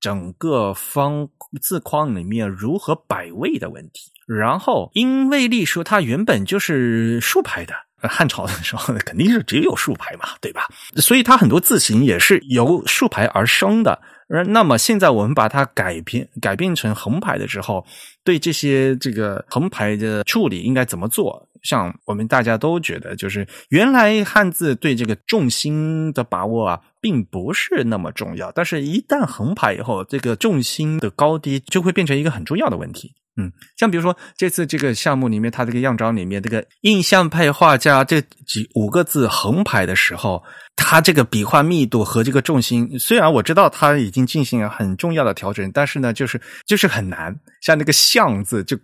[0.00, 1.28] 整个方
[1.60, 4.10] 字框里面如何摆位的问题。
[4.26, 7.74] 然后，因为隶书它原本就是竖排的，
[8.08, 10.66] 汉朝的时候肯定是只有竖排嘛，对吧？
[10.96, 14.00] 所以它很多字形也是由竖排而生的。
[14.32, 17.84] 而那么现在我们把它改变改变成横排的时候，
[18.24, 21.46] 对这些这个横排的处理应该怎么做？
[21.62, 28.50] 像我们大家都觉得，就是原来汉字对这个重心的把握啊，并不是那么重要。
[28.50, 33.14] 但是，一旦横排以后，这个重心的高低就会变成一个很重要的问题。
[33.36, 40.42] 嗯，像比如说这次这个项目里面，它这个样章里面这个印象派画家这几五个字横排的时候，
[40.76, 47.34] 它这个笔画密度和这个重心，虽然我知道它已经进行了很重要的调整，但是呢，就是就是很难。
[47.62, 48.76] 像那个“象”字，就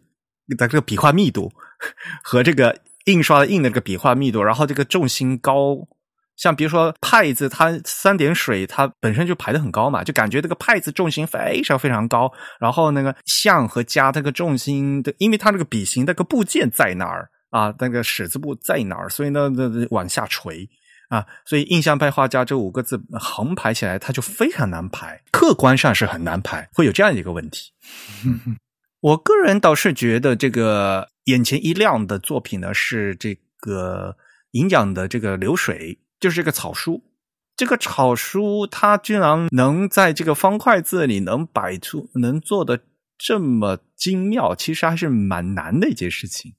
[0.56, 1.52] 它这个笔画密度
[2.24, 2.74] 和这个
[3.04, 5.76] 印刷印的这个笔画密度，然后这个重心高。
[6.38, 12.32] 像比如说派字，它三点水，它本身就排的很高嘛，就感觉这个派字重心非常非常高。
[12.60, 17.74] 然后那个像和加这个重心的，因为它那个笔形那个部件在哪儿啊？
[17.80, 19.08] 那个矢字部在哪儿？
[19.08, 20.68] 所以呢，那往下垂
[21.08, 21.26] 啊。
[21.44, 27.72] 所以印象派画家这五个字横排起来，它就非常难排，客观上是很难排，会有这样一个问题。
[29.02, 34.16] 我个人倒是觉得这个眼前一亮的作品呢，是这个
[34.52, 35.98] 银奖的这个流水。
[36.20, 37.02] 就是这个草书，
[37.56, 42.80] 这个草书它居然能在这个方块字里能摆出，能做的
[43.16, 46.54] 这么精妙，其实还是蛮难的一件事情。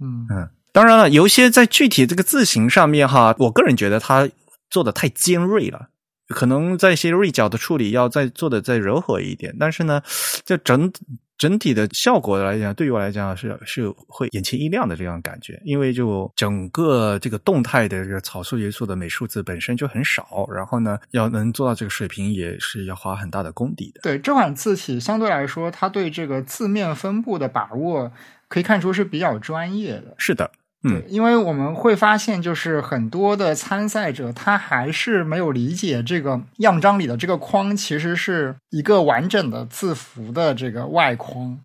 [0.00, 4.28] 嗯嗯，当然了，有一些在具体这个字形上面哈，我个人觉得它
[4.70, 5.88] 做的太尖锐了，
[6.28, 9.56] 可能在一些锐角的处理要再做的再柔和一点。
[9.58, 10.02] 但是呢，
[10.44, 10.92] 就整。
[11.38, 24.00] 整体的效果来讲，对于我来讲是是会眼前一亮的这样感觉，因为就整个这个动态的这个草书元素的美术字本身就很少，然后呢，要能做到这个水平也是要花很大的功底的。
[24.02, 28.10] 对这款字体相对来说，它对这个字面分布的把握
[28.48, 30.14] 可以看出是比较专业的。
[30.18, 30.50] 是的。
[30.82, 41.58] 对，因为我们会发现，就是很多的参赛者，他还是没有理解这个样章里的这个框，其实是一个完整的字符的这个外框，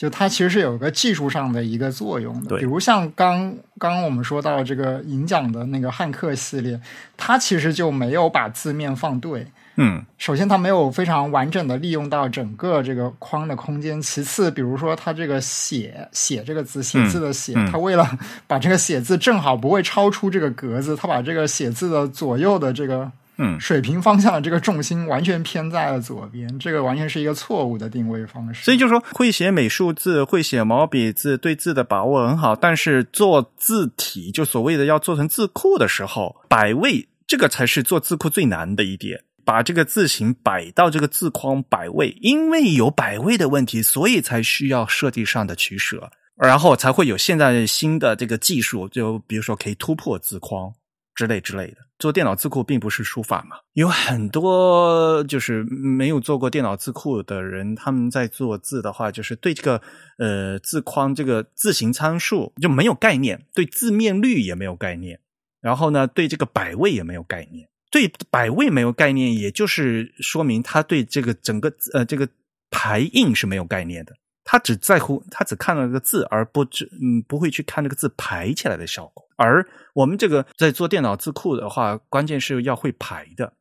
[0.00, 2.56] 就它其实是有个技术上的一个作用的。
[2.56, 6.80] 比如像刚刚我们说到这个银奖的那个汉克系列，
[7.16, 9.46] 它其实就没有把字面放对。
[9.76, 14.00] 嗯，首先它没有非常完整的利用到整个这个框的空间。
[14.00, 18.08] 其次，比如说它这个写写这个字写字的写，它为了
[18.46, 28.64] 把这个写字正好不会超出这个格子，它把这个写字的左右的这个嗯水平方向的这个重心完全偏在了左边，这个完全是一个错误的定位方式。
[28.64, 39.20] 所以就说会写美术字，会写毛笔字，对字的把握很好，但是做字体就所谓的要做成字库的时候，摆位这个才是做字库最难的一点。
[39.44, 50.72] 把这个字形摆到这个字框摆位，因为有摆位的问题，所以才需要设计上的取舍，然后才会有现在新的这个技术，就比如说可以突破字框
[51.14, 51.76] 之类之类的。
[51.96, 59.80] 做电脑字库并不是书法嘛，有很多就是没有做过电脑字库的人，他们在做字的话，就是对这个
[60.18, 65.20] 呃字框这个字形参数就没有概念，对字面率也没有概念，
[65.60, 67.68] 然后呢，对这个摆位也没有概念。
[67.94, 72.28] 对百位没有概念，也就是说明他对这个整个呃这个
[72.68, 74.12] 排印是没有概念的。
[74.42, 79.24] 他只在乎他只看了个字，而不知嗯不会去看那个字排起来的效果。
[79.36, 79.64] 而
[79.94, 83.52] 我们这个在做电脑字库的话，关键是要会排的，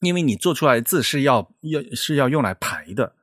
[0.00, 3.14] 因为你做出来字是要要是要用来排的，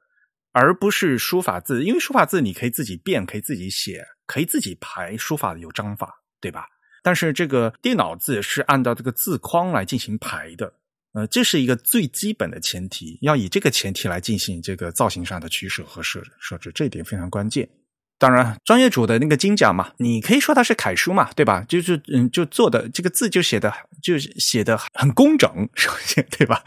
[0.51, 1.83] 而不是书法字。
[1.83, 5.15] 因为书法字你可以自己变，可以自己写，可以自己排。
[5.15, 6.65] 书法有章法，对吧？
[7.03, 10.73] 但是这个电脑字是按照这个字框来进行排的，
[11.13, 17.69] 呃，这是一个最基本的前提，要以这个前提来进行这个造型上的取舍和设设置，这一点非常关键。
[18.17, 21.65] 当然，专业组的那个金奖嘛，你可以说它是楷书嘛，对吧？
[21.67, 26.63] 就是嗯，就做的这个字就写的就写的很工整，首先对吧？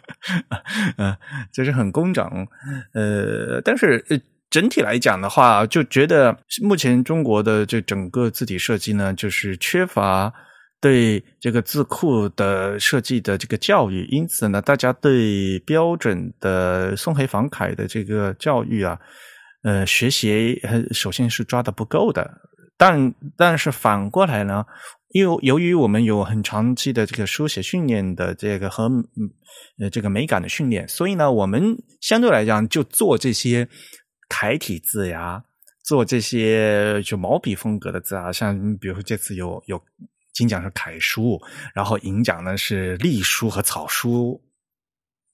[0.99, 1.17] 嗯，
[1.51, 2.47] 就是很工整，
[2.93, 4.05] 呃，但是。
[4.57, 10.33] 整体来讲的话，就觉得目前中国的这整个字体设计呢，就是缺乏
[10.81, 18.99] 对这个字库的设计的这个教育，因此呢，大家对标准的松黑仿楷的这个教育啊，
[19.63, 20.59] 呃，学习
[20.91, 22.27] 首先是抓的不够的。
[22.79, 24.65] 但但是反过来呢，
[25.09, 28.91] 因由于我们有很长期的这个书写训练的这个和
[29.79, 33.69] 呃这个美感的训练，所以呢，我们相对来讲就做这些。
[34.29, 35.43] 楷体字呀，
[35.85, 39.81] 做这些就毛笔风格的字啊，像比如说这次有有
[40.33, 41.41] 金奖是楷书，
[41.75, 44.43] 然后银奖呢是隶书和草书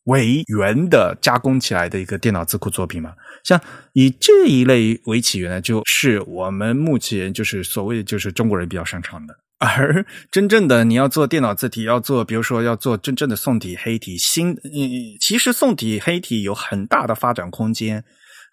[0.05, 3.15] 为源的加工起来的一个电脑字库作品嘛。
[3.45, 3.61] 像
[3.95, 18.05] 以这一类为起源呢，就是我们目前就是所谓就是中国人比较擅长的，而真正的你要做电脑字体，要做比如说要做真正的宋体、黑体，新嗯其实宋体、黑体有很大的发展空间。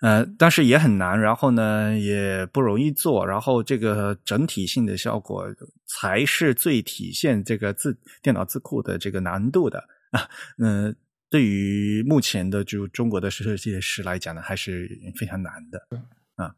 [0.02, 5.46] 呃，但是也很难，然后呢，也不容易做，然后这个整体性的效果
[5.86, 10.30] 才是最体现这个字电脑字库的这个难度的啊。
[10.58, 10.96] 嗯，
[11.30, 15.86] 对于目前的就中国的设计师来讲呢，还是非常难的。
[16.36, 16.56] 啊，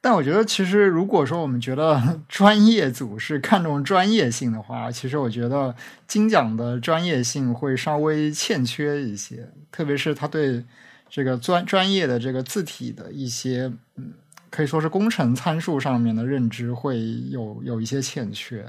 [0.00, 5.74] 但我觉得其实如果说我们觉得 专业组是看重专业性的话，其实我觉得
[6.06, 10.64] 金奖的专业性会稍微欠缺一些，特别是他对。
[11.10, 14.12] 这个专专业的这个字体的一些，嗯，
[14.50, 17.00] 可以说是工程参数上面的认知会
[17.30, 18.66] 有有一些欠缺，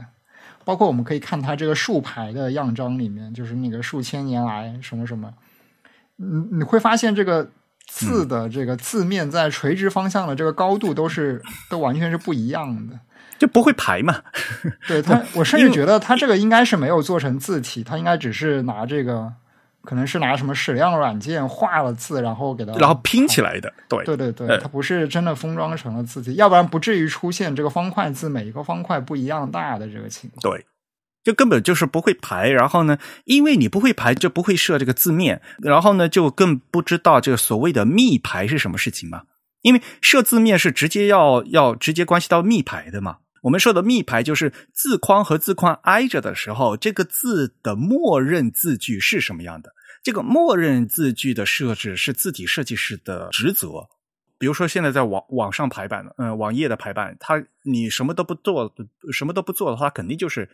[0.64, 5.34] 包括我们可以看它这个竖排的样章里面，就是那个数千年来什么什么，
[6.16, 7.50] 你，你会发现这个
[7.86, 13.00] 字的这个字面在垂直方向的这个高度都是都完全是不一样的，
[13.38, 14.22] 就不会排嘛？
[14.88, 19.34] 对它， 我甚至觉得它这个应该是没有做成字体，它应该只是拿这个。
[19.84, 23.74] 可能是拿什么矢量软件画了字，然后给它，然后拼起来的。
[23.88, 30.42] 对对对对，它不是真的封装成了字体，要不然不至于出现这个方块字每一个方块不一样大的这个情况。
[30.42, 30.66] 对，
[31.24, 32.50] 就根本就是不会排。
[32.50, 35.42] 然后呢，因为你不会排，就不会设这个字面。
[35.60, 39.24] 然后呢，就更不知道这个所谓的密排是什么事情嘛？
[39.62, 43.18] 因为设字面是直接要要直接关系到密排的嘛。
[43.42, 49.74] 我们说的密排就是字框和字框挨着的时候，这个字的默认字距是什么样的？
[50.02, 53.88] 这个默认字距的设置是字体设计师的职责。
[54.38, 58.74] 比如说，现在在网网上排版，嗯，网页的排版，它你什么都不做，
[59.12, 60.50] 什么都不做的话，肯定就是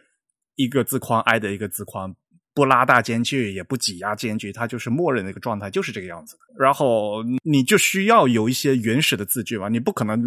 [0.56, 2.16] 一个字框挨着一个字框，
[2.56, 6.38] 不拉大间距，也不挤压间距，它就是默认的一个状态，就是这个样子。
[6.58, 10.18] 然后你就需要有一些原始的字距嘛，你不可能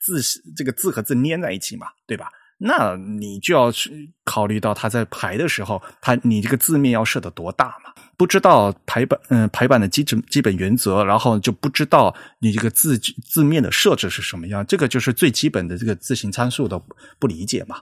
[0.00, 0.20] 字
[0.56, 2.28] 这个字和字粘在一起嘛，对吧？
[2.60, 7.94] 那你就要去考虑到它在排的时候，它你这个字面要设的多大嘛？
[8.16, 16.82] 不知道排版，嗯，排版的基本基本原则，然后就不知道你这个字字面的设置是什么样，这个就是最基本的这个字形参数的
[17.20, 17.80] 不理解嘛，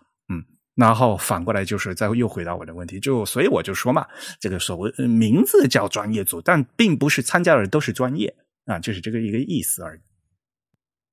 [0.77, 4.07] 然后反过来就是再又回答我的问题，就所以我就说嘛，
[4.39, 8.33] 这个所谓名字叫专业组，但并不是参加的人都是专业
[8.67, 10.01] 啊，就是这个一个意思而已。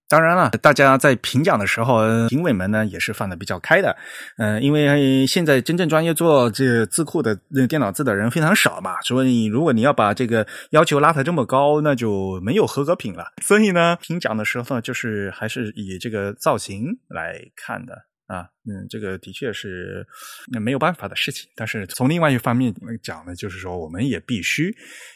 [0.10, 3.96] 当然了，大家在评奖的时候，评委们呢也是放的比较开的。
[4.38, 13.32] 嗯，因为现在真正专业做这字库的那电脑字的人非常少嘛，所以如果你要把这个要求拉得这么高，那就没有合格品了。
[13.42, 18.04] 所以呢，评奖的时候就是还是以这个造型来看的。
[18.28, 20.08] 啊，嗯，这个的确是
[20.52, 21.50] 那没有办法的事情。
[21.56, 24.74] 但是从另外一方面讲呢，就是说我们也必须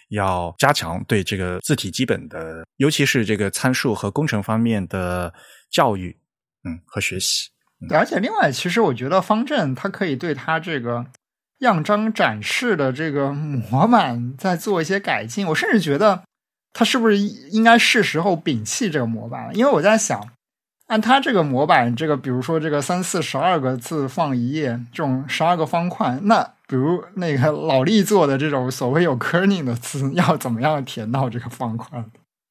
[0.10, 5.34] 要加强对这个字体基本的，尤其是这个参数和工程方面的
[5.72, 6.18] 教育，
[6.64, 7.50] 嗯，和学习。
[7.90, 11.06] 而且另外，其实我觉得方正它可以对它这个
[11.60, 15.48] 样章展示的这个模板再做一些改进。
[15.48, 16.24] 我甚至觉得
[16.74, 19.54] 它是不是应该是时候摒弃这个模板了？
[19.54, 20.30] 因为我在想。
[20.88, 32.04] 按他这个模板，这个比如说这个三四十二个字放一页，这种十二个方块，那比如那个老力做的这种所谓有 kerning 的字，要怎么样填到这个方块？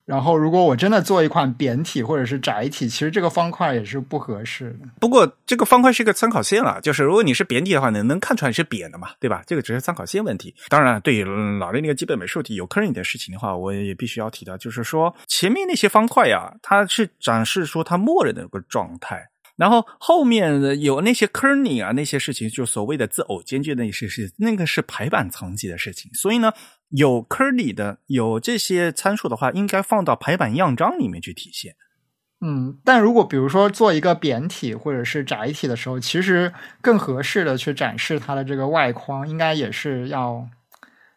[0.07, 4.88] 然后，如果我真的做一款扁体或者是窄体，其实这个方块也是不合适的。
[5.00, 9.42] 不过，这个方块是一个参考线啊，就是如果你是扁体的话，能能看出来是扁的嘛，对吧？
[9.48, 10.54] 这个只是参考线问题。
[10.68, 11.24] 当然，对于
[11.59, 19.28] 老雷那个基本美术题有坑你的事情的话，我也必须要提到，就是说前面那些方块呀，它是展示说它默认的一个状态。
[19.57, 26.12] 然后后面有那些 kerning 啊，那些事情，就所谓的字偶间距那些事，那个是排版层级的事情。
[26.12, 26.52] 所以呢，
[26.90, 31.74] 有 kerning 的有这些参数的话，应该放到排版样章里面去体现。
[32.40, 36.52] 嗯，但如果比如说做一个扁体或者是窄体的时候，其实
[36.82, 40.46] 更合适的去展示它的这个外框，应该也是要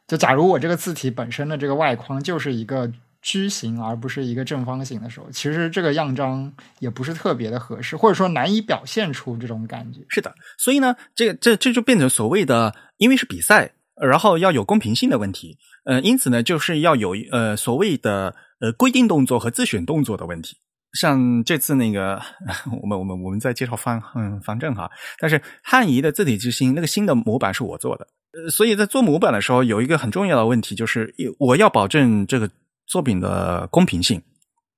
[0.08, 2.91] 就假如我这个字体本身的这个外框就是一个。
[3.22, 10.00] 矩形而不是一个正方形的时候，其实这个样章也不是特别的合适，或者说难以表现出这种感觉。
[10.08, 20.56] 是的，所以呢，这这这就变成所谓的，因为是比赛，然后要有公平性的问题，呃，因此呢，就是要有呃所谓的呃规定动作和自选动作的问题。
[20.94, 22.22] 像这次那个，
[22.82, 24.90] 我们我们我们在介绍方嗯方正哈，
[25.20, 32.50] 但是汉仪的字体之星那个新的模板是我做的，呃，所以在做模板的时候，有一个很重要的问题就是，我要保证这个。
[32.90, 34.22] 作品的公平性，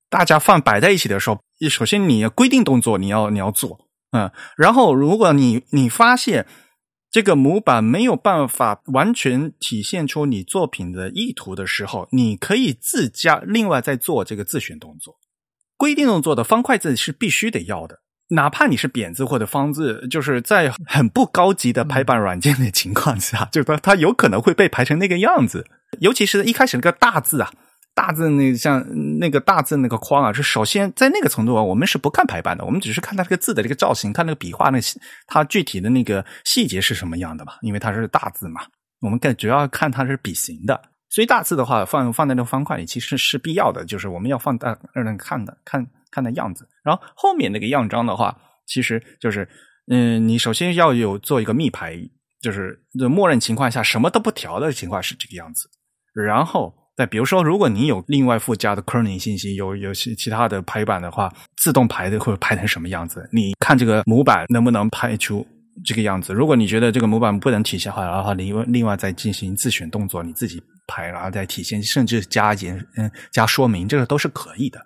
[0.09, 1.39] 大家放摆在一起的时候，
[1.69, 6.45] 首先你规定动作你要你要做，嗯，然后如果你你发现
[7.09, 15.15] 这个模板没有办法完全体现出你作品的意图的时候，你可以自加另外再做这个自选动作。
[15.77, 25.65] 规定动作的方块字是必须得要的，哪怕你是扁字或者方字，就是在很不高级的排版软件的情况下，就它它有可能会被排成那个样子。
[25.99, 27.51] 尤其是一开始那个大字啊，
[27.93, 28.85] 大字那像
[29.19, 34.79] 那个大字那个框啊，是首先在那个程度啊，我们是不看排版的，我们只是看它这个字的这个造型，看那个笔画那
[35.27, 38.61] 它具体的那个细节是什么样的嘛，因为它是大字嘛，
[39.01, 40.81] 我们更主要看它是笔形的。
[41.09, 46.65] 所以大字的话放放在那个方块里其实是必要的，就是我们要放大让人看的看看的样子。
[46.83, 48.33] 然后后面那个样章的话，
[48.65, 49.45] 其实就是
[49.87, 51.97] 嗯，你首先要有做一个密排，
[52.41, 55.69] 就是默认情况下什么都不调的情况是这个样子。
[56.13, 63.27] 然后那比如说，如果你有另外附加的 kerning 信息，有有其其他的排版的话，自动排的会排成什么样子？
[63.31, 65.45] 你看这个模板能不能排出？
[65.85, 74.85] 这个样子，如果你觉得这个模板不能体现好，然后你另外再进行自选动作，你自己排，然后再体现，甚至加减嗯加说明，这个都是可以的。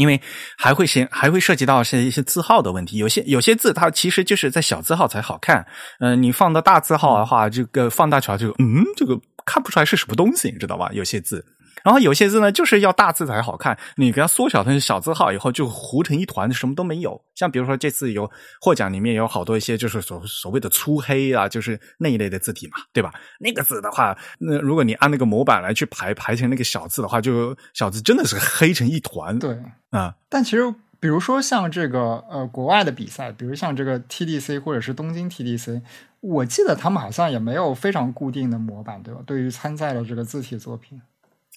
[0.00, 0.18] 因为
[0.56, 5.66] 还会先还会涉及到是一些字号的问题，有些有些字它其实就是在小字号才好看，
[6.00, 10.88] 嗯，你放到大字号的话，这个放大出来就嗯，这个看不出来是什么东西，你知道吧？
[10.92, 11.44] 有些字。
[11.82, 13.78] 然后有些字呢，就是要大字才好看。
[13.96, 17.20] 你给它缩小成小字号以后，就糊成一团，什么都没有。
[17.34, 18.30] 像比如说这次有
[18.60, 23.12] 获奖里面有好多一些，就是所所谓的粗黑啊，就是那一类的字体嘛，对吧？
[23.38, 29.38] 那个字的话，那如果你按那个模板来去排排成那个小字的话，就小字真的是黑成一团。
[29.38, 29.58] 对
[29.90, 35.80] 啊，但其实比如说像这个呃国外的比赛，比如像这个 TDC 或者是东京 TDC，
[36.20, 39.20] 我记得他们好像也没有非常固定的模板，对吧？
[39.24, 41.00] 对于参赛的这个字体作品。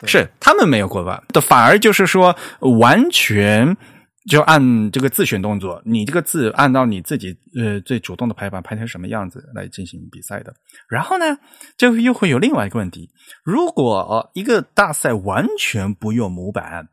[0.06, 2.36] 是他们没有过半的，反而就是说
[2.80, 3.78] 完全
[4.30, 10.54] 就按这个自选动作，你这个字按照你自己呃最主动的排版排成什么样子来进行比赛的。
[10.90, 11.38] 然后呢，
[11.78, 13.10] 就又会有另外一个问题：
[13.44, 16.88] 如果一个大赛完全不用模板，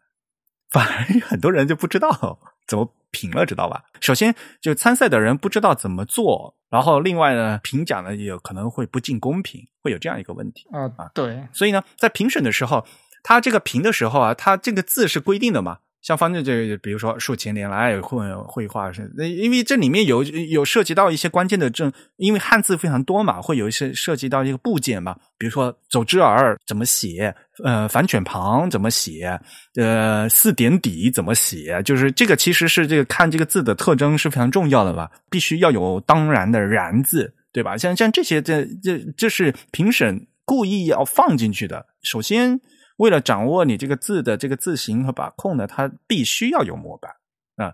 [0.71, 3.85] 反而很多人就不知道怎么评了，知道吧？
[4.01, 6.55] 首先，就参赛的人不知道怎么做。
[6.69, 11.49] 然后，另外呢，评奖呢也可能会不尽公平，会有这样一个问题啊啊，对。
[11.53, 12.87] 所以呢，在评审的时候，
[13.23, 15.79] 他这个评的时候啊，他这个字是规定的嘛。
[16.03, 29.39] 像方正这个，比如说数千年来绘绘画是，因为这里面有有涉及到一些关键的证，因为汉字非常多嘛，会有一些涉及到一个部件嘛，比如说走之耳怎么写，呃，反犬旁怎么写，
[29.77, 37.77] 呃，四点底怎么写，就是这个其实是这个看这个字的特征是非常重要的吧，必须要有当然的然字，对吧？
[37.77, 42.59] 像像这些，这这这是评审故意要放进去的，首先。
[43.01, 47.11] 为了掌握你这个字的这个字形和把控呢，它必须要有模板
[47.57, 47.73] 啊。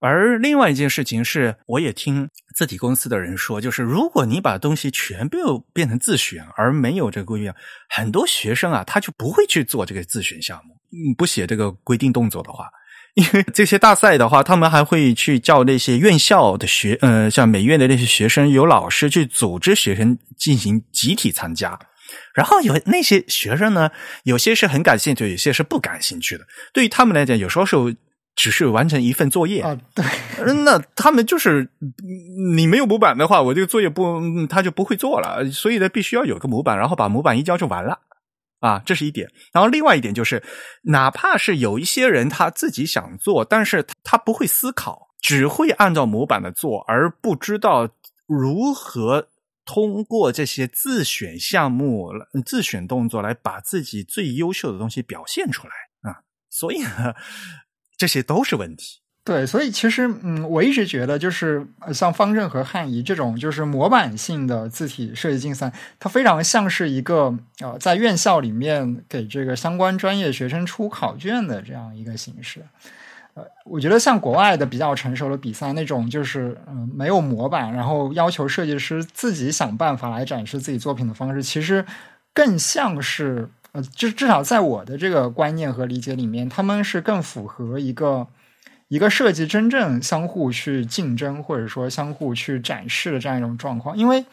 [0.00, 7.52] 而另外一件事情是，我也听字体公司的人说，就是如果你把东西全部变成自选，而没有这个规定，
[7.90, 10.74] 很多学生啊，他就不会去做这个自选项目。
[10.92, 12.70] 嗯不写这个规定动作的话，
[13.14, 21.78] 因为 这些大赛的话，他们还会去叫那些院校的学，呃，像美院的那些学生，有老师去组织学生进行集体参加。
[22.34, 23.90] 然后有那些学生呢，
[24.24, 26.46] 有些是很感兴趣，有些是不感兴趣的。
[26.72, 27.96] 对于他们来讲，有时候是
[28.34, 29.76] 只是完成一份作业啊。
[29.94, 30.04] 对，
[30.64, 31.68] 那他们就是
[32.54, 35.44] 你没有模板的话，我这个作业不他就不会做了。
[35.50, 37.98] 所以呢，必须要有个模板，然后把模板一交就完了
[38.60, 38.80] 啊。
[38.86, 39.28] 这是一点。
[39.52, 40.42] 然后另外一点就是，
[40.84, 47.88] 哪怕是有一些人他自己想做，但是他不会思考，只会按照模板的做，而不知道
[48.26, 49.28] 如何。
[49.70, 52.10] 通过这些自选项目、
[52.46, 56.78] 自选动作来把自己最优秀的东西表现出来啊，所以，
[57.98, 59.00] 这些都是问题。
[59.24, 72.64] 对，所以其实嗯，我一直觉得就是像方正和汉仪这种就是模板性的字体设计竞赛，它非常像是一个呃，在院校里面给这个相关专业学生出考卷的这样一个形式。
[73.64, 81.84] 我觉得像国外的比较成熟的比赛那种，就是嗯没有模板，然后要求设计师自己想办法来展示自己作品的方式，其实
[82.32, 88.26] 更像是呃，就至少在我的这个观念和理解里面，他们是更符合一个
[88.88, 93.96] 一个设计真正相互去竞争或者说相互去展示的这样一种状况。
[93.96, 94.24] 因为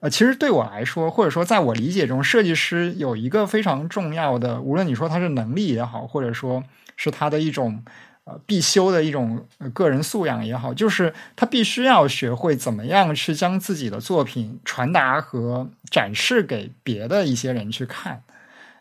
[0.00, 6.64] 呃，其实对我来说，或者说在我理解中，设计师有一个非常重要的，无论你说他是能力也好，或者说
[6.96, 7.84] 是他的一种。
[8.24, 18.22] 呃必修的一种个人素养也好，就是他必须要学会怎么样去将自己的作品传达和展示给别的一些人去看。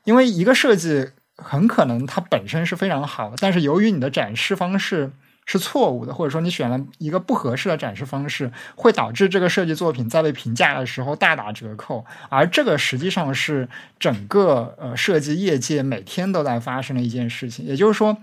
[0.03, 5.11] 因为一个设计很可能它本身是非常好的，但是由于你的展示方式
[5.45, 12.05] 是错误的，或者说你选了一个不合适的展示方式，会导致这个设计作品在被评价的时候大打折扣。
[12.29, 17.65] 而这个实际上是整个呃设计业界每天都在发生的一件事情。
[17.65, 18.17] 也就是说。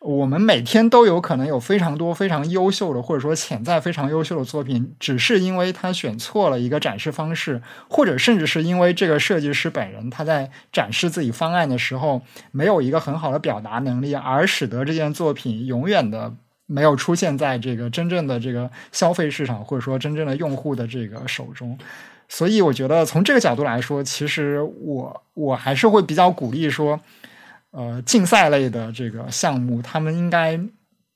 [0.00, 16.32] 我们每天都有可能有非常多非常优秀的，或者说潜在非常优秀的作品，只是因为他选错了一个展示方式，或者甚至是因为这个设计师本人他在展示自己方案的时候没有一个很好的表达能力，而使得这件作品永远的
[16.64, 21.78] 没有出现在这个真正的这个消费市场，或者说真正的用户的这个手中。
[22.26, 26.98] 所以，我觉得从这个角度来说，其实我我还是会比较鼓励说。
[27.70, 30.60] 呃，竞赛类的这个项目，他们应该。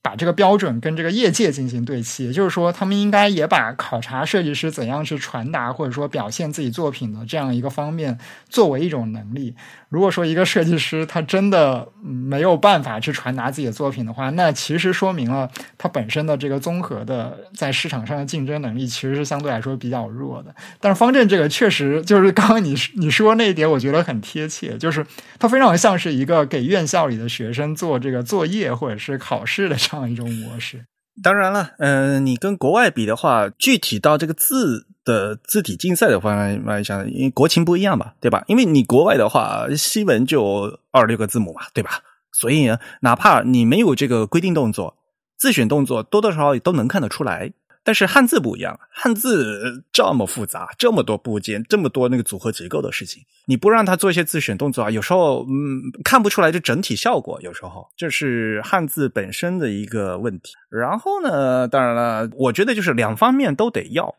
[0.04, 8.18] 把这个标准跟这个业界进行对齐，也就是说，他们应该也把考察设计师怎样去传达或者说表现自己作品的这样一个方面
[8.50, 9.54] 作为一种能力。
[9.88, 15.48] 如果说一个设计师他真的没有办法去传达自己的作品的话，那其实说明了
[15.78, 20.54] 他本身的这个综合的在市场上的竞争能力其实是相对来说比较弱的。
[20.80, 25.06] 但是方正这个确实就是刚刚你你说那一点，我觉得很贴切，就是
[25.38, 29.78] 它非常像是一个给院校里的学生做这个作业或者是考试的。
[29.94, 30.86] 换一种模式，
[31.22, 38.44] 当然了，嗯，你跟国外比的话，具体到这个字的字体竞赛的话来讲，因为国情不一样吧，对吧？
[38.48, 42.00] 因为你国外的话，西文就二十六个字母嘛，对吧？
[42.32, 42.68] 所以
[43.00, 44.96] 哪怕你没有这个规定动作，
[45.38, 47.52] 自选动作多多少少也都能看得出来。
[47.84, 57.38] 但是汉字不一样，汉字这么复杂，这么多部件，这么多那个组合结构的事情，你不让他做一些自选动作啊，有时候嗯看不出来这整体效果。
[57.42, 60.54] 有时候这是汉字本身的一个问题。
[60.70, 64.14] 然后呢，当然了，我觉得就是两方面都得要，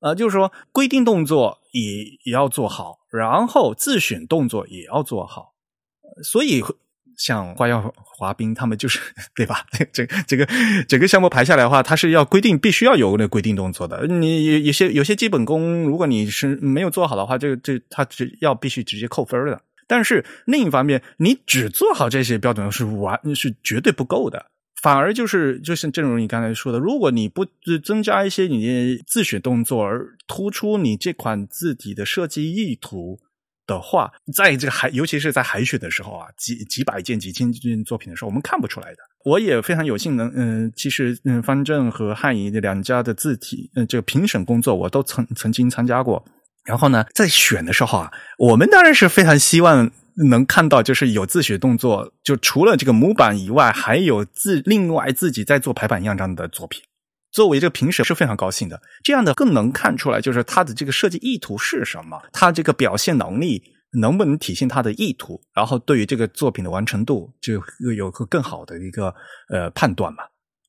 [0.00, 5.54] 呃，就是说规定动作也也要做好，然后自选动作也要做好，
[6.22, 6.62] 所以。
[7.16, 8.98] 像花样滑冰，他们就是
[9.34, 9.64] 对吧？
[9.92, 10.46] 这这个
[10.86, 14.06] 整个项目排下来的话，它是要规定必须要有那规定动作的。
[14.06, 19.60] 你有有些有些基本功，如果你是没有做好的话，这个这他只要必须直接扣分的。
[19.86, 24.46] 但是另一方面，你只做好这些标准是完是绝对不够的，
[24.82, 27.46] 反而就是就是正如你刚才说的，如果你不
[27.84, 33.20] 增加一些你的自选动作，而突出你这款字体的设计意图。
[33.66, 38.98] 的话，在这个海，尤其是在海选的时候啊，几几百件、几千件作品的时候，我们看不出来的。
[39.24, 46.24] 我也非常有幸能，嗯，其实，嗯，方正和汉仪这两家的字体，嗯，这个评审工作我都曾曾经参加过。
[46.64, 49.90] 然后呢，在选的时候啊，我们当然是非常希望
[50.30, 56.82] 能看到，就是有自选动作，就除了这个模板以外，还有自另外自己在做排版样章的作品。
[57.36, 67.62] 作为这个评审是非常高兴的，这样的更能看出来，就是他的这个设计意图是什么，他这个表现能力能不能体现他的意图，然后对于这个作品的完成度就
[67.94, 69.14] 有个更好的一个
[69.50, 70.24] 呃判断嘛。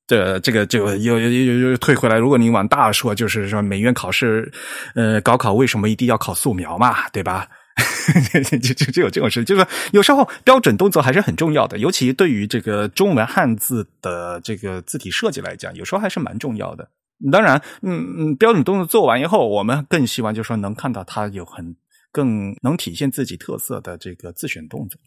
[0.08, 4.52] 这这个就又又又又退回来，如果你往大说，就是说美院考试，
[4.94, 7.48] 呃，高考为什么一定要考素描嘛，对吧？
[8.62, 16.90] 就就就有这种事，就是有时候标准动作还是很重要的，尤其对于这个中文汉字的这个字体设计来讲，有时候还是蛮重要的。
[17.32, 21.76] 当然，嗯嗯，标准动作做完以后，我们更希望就是说能看到它有很
[22.12, 25.00] 更能体现自己特色的这个自选动作。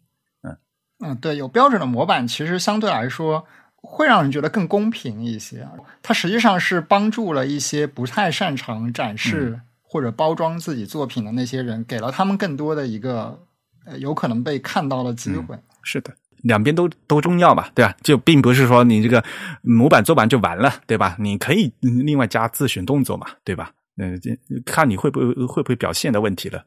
[0.43, 0.57] 嗯
[1.03, 3.45] 嗯，对，有标准的模板，其实相对来说
[3.75, 5.67] 会让人觉得更公平一些。
[6.01, 9.59] 它实际上是帮助了一些不太擅长展示。
[9.91, 13.37] 或者包装自己作品的那些人，给了他们更多的一个
[13.85, 15.59] 呃有可能被看到的机会。
[15.83, 16.13] 是的，
[16.43, 17.93] 两边都都重要吧，对吧？
[18.01, 19.21] 就并不是说你这个
[19.61, 21.17] 模板做完就完了，对吧？
[21.19, 23.73] 你可以另外加自选动作嘛，对吧？
[23.97, 24.17] 嗯，
[24.65, 26.63] 看你会不会会不会表现的问题了。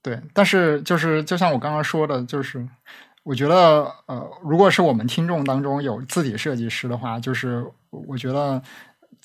[0.00, 2.66] 对，但是就是就像我刚刚说的，就是
[3.22, 8.62] 我觉得呃，如果是我们听众当中有字体设计师的话，就是我觉得。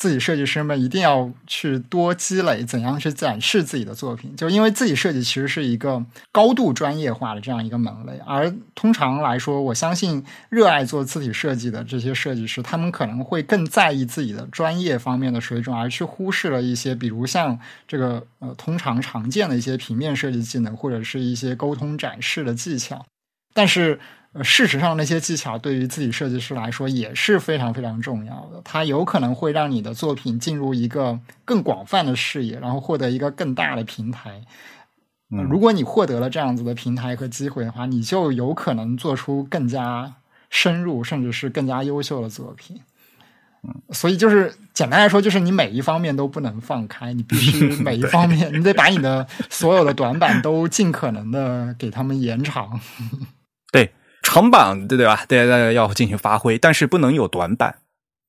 [0.02, 23.06] 自己设计师们一定要去多积累怎样去展示自己的作品，就因为自己设计其实是一个高度专业化的这样一个门类，而通常来说，我相信热爱做字体设计的这些设计师，他们可能会更在意自己的专业方面的水准，而去忽视了一些，比如像这个呃通常常见的一些平面设计技能，或者是一些沟通展示的技巧，
[23.54, 24.00] 但是。
[24.34, 28.62] 呃，事实上，那些技巧对于自己设计师来说也是非常非常重要的。
[28.64, 34.42] 它有可能会让你的作品进入一个更广泛的视野，然后获得一个更大的平台。
[35.50, 40.14] 如果你获得了这样子的平台和机会的话，你就有可能做出更加
[40.50, 42.82] 深入，甚至是更加优秀的作品。
[43.92, 52.80] 所以就是简单来说，就是你每一方面都不能放开，你必须 每一方面，你得把你的所有的短板都尽可能的给他们延长。
[54.32, 54.42] 对。
[54.42, 55.26] 长板对对吧？
[55.28, 57.80] 大家要进行发挥，但是不能有短板。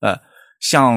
[0.01, 0.19] 呃，
[0.59, 0.93] 像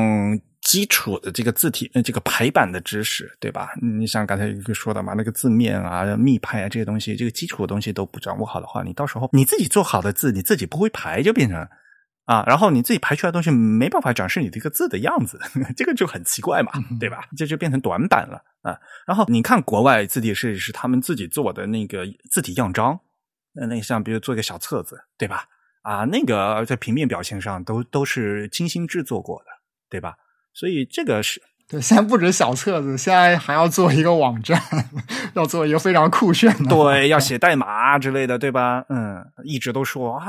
[0.62, 3.68] 基础的这个字体、这个排版的知识，对吧？
[3.80, 11.68] 你像刚才一个说的嘛，那个字面啊、密排啊这些东西，这个基础的东西都不掌握好的话，你到时候你自己做好的字，你自己不会排，就变成
[12.24, 15.38] 啊，然后你自己排出来的东西没办法展示你这个字的样子，
[15.76, 17.28] 这个就很奇怪嘛，对吧？
[17.36, 18.76] 这就变成短板了啊。
[19.06, 22.98] 然后你看国外字体设计师他们自己做的那个字体样章，
[23.68, 25.44] 那像比如做一个小册子，对吧？
[25.82, 29.46] 啊，那个在平面表现上都都是精心制作过的，
[29.88, 30.16] 对吧？
[30.52, 31.42] 所以这个是。
[31.68, 34.56] 对，现在不止小册子，现在还要做一个网站，
[35.34, 36.70] 要做一个非常酷炫的。
[36.70, 38.84] 对，要写代码之类的，对吧？
[38.88, 40.24] 嗯，一直都说啊，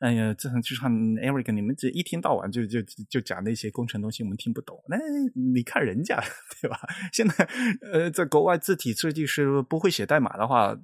[0.00, 2.80] 哎呀，这就像 Eric，你们这一天到晚就就
[3.10, 4.82] 就讲那些工程东西，我们听不懂。
[4.88, 4.96] 那
[5.34, 6.18] 你看人家，
[6.62, 6.80] 对吧？
[7.12, 7.46] 现在
[7.92, 10.74] 呃，在国外字体设计师不会写代码的话，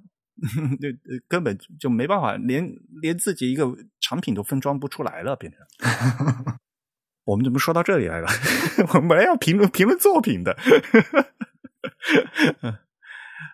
[0.79, 0.89] 就
[1.27, 2.69] 根本就没办法，连
[3.01, 5.59] 连自己一个产品都分装不出来了，变成。
[7.25, 8.27] 我们怎么说到这里来了？
[8.93, 10.57] 我们本来要评论评论作品的。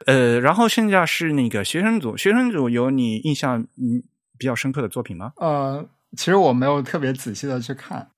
[0.06, 4.04] 呃，然后剩下是那个学生组，学生组有你印象嗯
[4.38, 5.34] 比较深刻的作品吗？
[5.38, 8.10] 呃，其实我没有特别仔细的去看。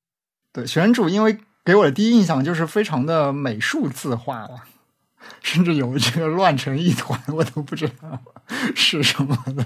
[0.51, 4.63] 对，学生组因为给我的第一印象就是非常的美术字画了，
[5.41, 8.21] 甚至有这个乱成一团，我都不知道
[8.75, 9.65] 是什么的。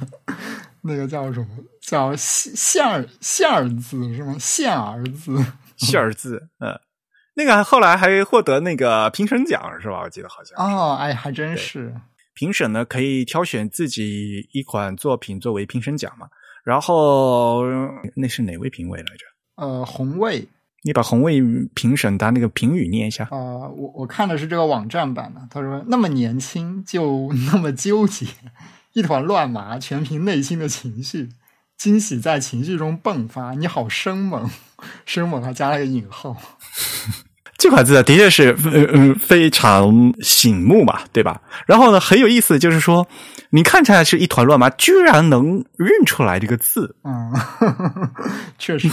[0.81, 1.47] 那个叫什么？
[1.81, 4.35] 叫线线儿线儿字是吗？
[4.39, 5.37] 线儿字。
[5.77, 6.79] 馅儿字，嗯，
[7.33, 10.01] 那个后来还获得那个评审奖是吧？
[10.03, 11.93] 我记得好像哦，哎，还真是
[12.33, 16.27] 评审呢，可以挑选自己一款作品作为评审奖嘛。
[16.63, 17.63] 然后
[18.15, 19.25] 那是哪位评委来着？
[19.55, 20.47] 呃，红卫，
[20.83, 21.41] 你把红卫
[21.73, 23.25] 评审他那个评语念一下。
[23.25, 25.41] 啊，我我看的是这个网站版的。
[25.49, 28.25] 他说：“那么年轻就那么纠结，
[28.93, 31.29] 一团乱麻，全凭内心的情绪。”
[31.77, 34.47] 惊喜在情绪中迸发，你好生猛，
[35.03, 36.37] 生猛还加了个引号。
[37.57, 38.55] 这款字的确是
[39.19, 41.41] 非常醒目嘛，对吧？
[41.65, 43.07] 然后呢，很有意思，就是说
[43.49, 46.95] 你看起来是一团乱麻，居然能认出来这个字。
[47.03, 47.33] 嗯，
[48.59, 48.87] 确实，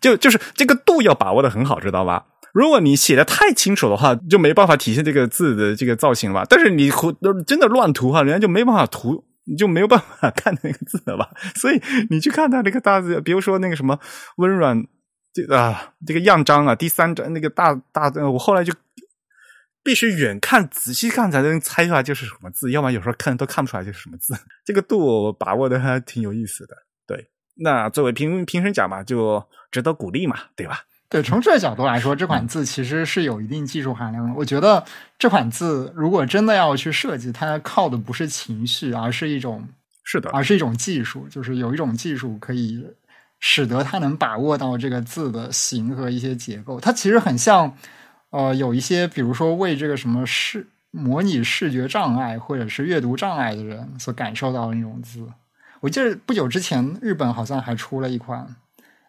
[0.00, 2.26] 就就是这个度要把握的很好，知道吧？
[2.52, 6.44] 如果你写的太清楚的话，就没办法体现这个字的这个造型了。
[6.48, 7.12] 但是你胡
[7.46, 9.24] 真的乱涂的话，人家就没办法涂。
[9.46, 11.28] 你就没有办法 看那个字了吧？
[11.56, 11.78] 所以
[12.08, 13.98] 你去看他这个大字，比如说那个什么
[14.38, 14.82] 温软，
[15.34, 18.72] 这啊这个样章啊，第三章那个大大，我后来就
[19.82, 24.34] 必须远看仔细看才能猜出来就是什么字，要不然有时候看都看不出来就是什么字。
[24.64, 26.74] 这个度把握的还挺有意思的。
[27.06, 30.84] 对，那作为评评审奖嘛，就值得鼓励嘛，对吧？
[31.08, 34.32] 对，从这个角度来说，这款字其实是有一定技术含量的。
[34.34, 34.84] 我觉得
[35.18, 39.68] 这款字如果真的要去设计，它靠的不是情绪，而是一种
[40.04, 42.86] 是的，而是一种技术，就是有一种技术可以
[43.40, 46.78] 使得它能把握到这个字的形和一些结构。
[46.78, 47.76] 它其实很像，
[48.30, 55.26] 呃，有一些比如说为这个什么视模拟视觉障碍或者是阅读障碍的人所感受到的那种字。
[55.80, 58.56] 我记得不久之前日本好像还出了一款。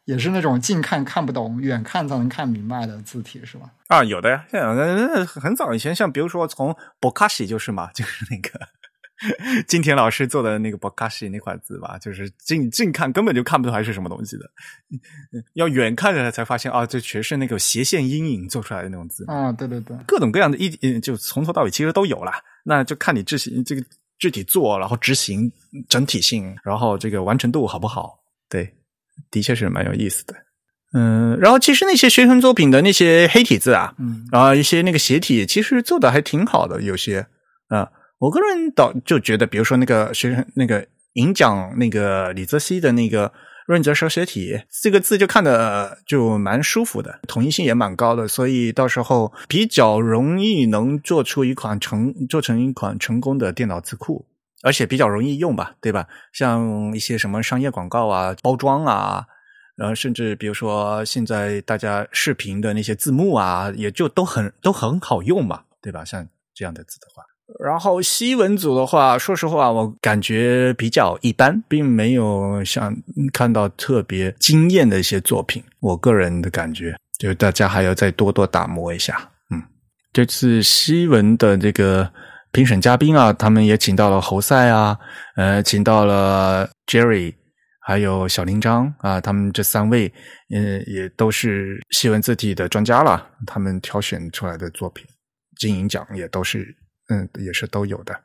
[0.06, 3.69] 也是那种近看看不懂，远看才能看明白的字体，是吧？
[3.88, 8.60] 啊，有的呀，像很早以前，像比如说从博卡西就是嘛，就是那个
[9.68, 14.49] 金田老师做的那个博卡西那款字吧，就是近近看根本就看不出来是什么东西的，
[15.53, 22.32] 要远看着才发现啊，这全是那个斜线阴影做出来的那种字啊，对对对，各种各样的一就从头到尾其实都有了，
[22.64, 23.84] 那就看你执行这个
[24.19, 25.52] 具体做，然后执行
[25.90, 28.19] 整体性，然后这个完成度好不好？
[28.48, 28.72] 对。
[29.32, 30.34] 的确是蛮有意思的，
[30.94, 37.28] 嗯，然后其实那些学生作品的那些黑体字啊，嗯，然后一些那个斜体，其实做的还挺好的，有些
[37.68, 37.90] 啊，
[38.20, 43.32] 我个人倒就觉得，比如说那个学生那个银奖那个李泽熙的那个
[43.68, 54.26] 润泽手写体，这个字就看的就蛮舒服的，统一性也蛮高的，所以到时候比较容易能做出一款成做成一款成功的电脑字库。
[54.66, 56.08] 而且比较容易用吧，对吧？
[56.34, 59.24] 像一些什么商业广告啊、包装啊，
[59.76, 66.04] 然后甚至比如说现在大家视频的那些字幕啊，也就都很都很好用嘛，对吧？
[66.04, 67.24] 像这样的字的话，
[67.64, 72.92] 然后西文组的话，说实话，我感觉比较一般，并没有像
[73.32, 75.64] 看到特别惊艳的一些作品。
[75.80, 79.30] 我个人的感觉，就是大家还要再多多打磨一下。
[79.52, 79.62] 嗯，
[80.12, 82.12] 这次西文的这个。
[82.56, 84.98] 评审嘉宾啊，他们也请到了侯赛啊，
[85.36, 87.36] 呃，请到了 Jerry，
[87.82, 90.14] 还有小林章啊，他们这三位，
[90.56, 93.32] 嗯，也都是西文字体的专家了。
[93.45, 95.06] 他们挑选出来的作品，
[95.57, 96.77] 金银奖也都是，
[97.10, 98.18] 嗯，也是都有的。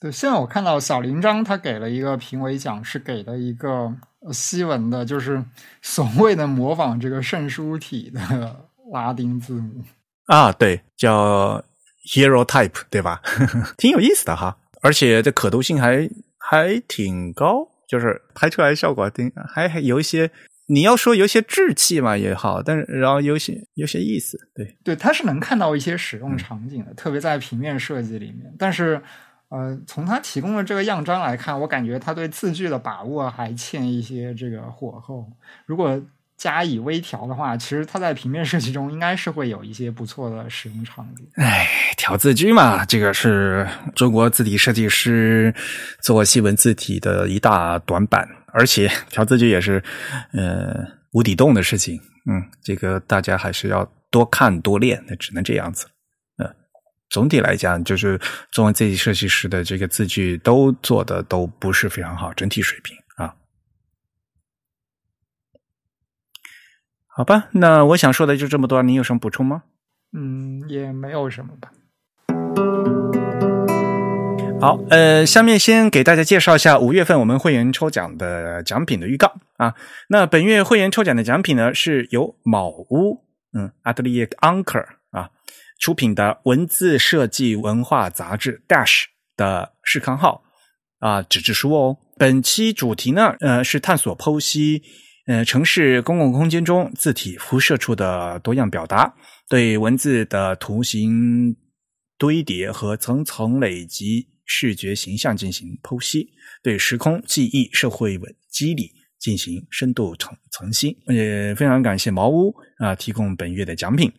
[0.00, 3.94] 对，现在我看到小林章他给了一个评委奖，是给了一个
[4.32, 5.44] 西文的，就是
[5.82, 8.64] 所谓的模仿这个圣书体的
[8.94, 9.84] 拉丁字母
[10.24, 11.62] 啊，对，叫。
[12.08, 13.20] Hero type 对吧？
[13.76, 16.08] 挺有意思的哈，而且这可读性还
[16.38, 20.30] 还挺高，就是拍出来效果挺还还有一些
[20.66, 28.52] 你要说有些稚气嘛也好，但是然后有些有些意思，对对，它是能看到一些使用场景的，特别在平面设计里面。
[28.58, 29.00] 但是，
[29.48, 35.26] 呃，从它提供的这个样章来看，我感觉它对字句的把握还欠一些这个火候。
[35.64, 35.98] 如果
[36.38, 41.28] 加以微调的话，其实它在平面设计中应该是会有一些不错的使用场景。
[41.34, 41.66] 哎，
[41.96, 45.52] 调字句嘛，这个是中国字体设计师
[46.00, 48.26] 做细文字体的一大短板。
[48.50, 49.82] 而且 调字句也是，
[50.32, 50.74] 呃，
[51.12, 52.00] 无底洞的事情。
[52.24, 55.86] 嗯，这个大家还是要多看多练，那只能这样子。
[56.38, 56.56] 嗯，
[57.10, 58.18] 总体来讲，就是
[58.50, 63.34] 中文字体设计师的这个字句都做的都不是非常好，整体水平啊。
[67.18, 69.64] 好吧，那我想说的就这么多，你有什么补充吗？
[70.16, 71.68] 嗯，也没有什么吧。
[74.60, 79.74] 好，呃，下面先给大家介绍一下五月份我们会员抽奖的奖品的预告啊。
[80.08, 85.30] 那本月会员抽奖的奖品呢，是由卯屋嗯 Atelier Anchor 啊
[85.80, 90.44] 出品的文字设计文化杂志 Dash 的试刊号
[91.00, 91.96] 啊纸质书哦。
[92.16, 94.84] 本期主题呢，呃，是探索剖析
[95.28, 99.14] 呃城市公共空间中字体辐射出的多样表达，
[99.48, 101.54] 对文字的图形
[102.18, 104.26] 堆叠和层层累积。
[104.50, 106.26] 视觉形象进行剖析，
[106.62, 110.96] 对时空记忆、社会文机理进行深度层层析。
[111.08, 114.10] 也非常感谢茅屋啊提供本月的奖品。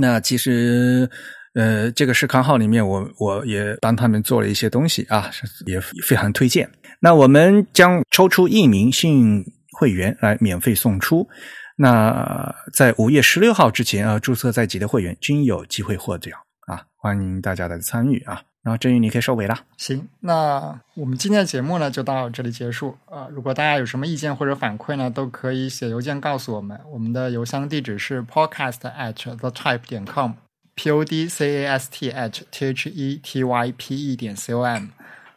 [0.00, 1.08] 那其实
[1.54, 5.30] 呃，这个试刊号里面，我我也帮他们做了一些东西啊，
[5.64, 6.68] 也非常推荐。
[6.98, 9.44] 那我们将抽出一名幸运
[9.76, 11.28] 会员来免费送出。
[11.76, 16.32] 那在五月十六号之前啊，注册在即的会员均有机会获奖
[16.66, 16.82] 啊！
[16.96, 18.40] 欢迎大家的参与啊！
[18.62, 19.54] 然后振宇，你可以收尾了。
[19.76, 23.28] 行，那我们今天的节目呢就到这里结束啊！
[23.30, 26.80] 如果大家有什么意见或者反馈呢，都可以写邮件告诉我们。
[26.90, 32.88] 我们的邮箱地址是 podcast at the type 点 com，p o d c a s t at t h
[32.88, 34.86] e t y p e 点 c o m。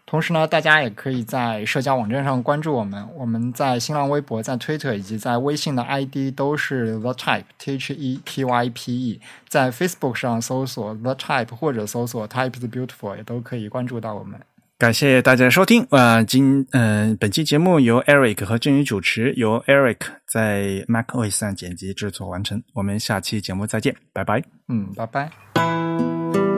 [0.09, 3.07] 同时呢，大家也可以在社交网站上关注我们。
[3.15, 9.21] 我们在新浪微博、在 Twitter 以及在微信的 ID 都是 The Type T H E T Y P E。
[9.47, 14.39] 在 Facebook 上搜索 The Type 或者搜索 Type is Beautiful 也都可以关注到我们。
[14.79, 16.23] 感谢大家的收听啊！
[16.23, 22.63] 今嗯，本期节目由 Eric 和振宇主持，由 Eric 在 MacOS 上剪辑制作完成。
[22.73, 24.41] 我们下期节目再见，拜拜。
[24.69, 26.48] 嗯，拜拜。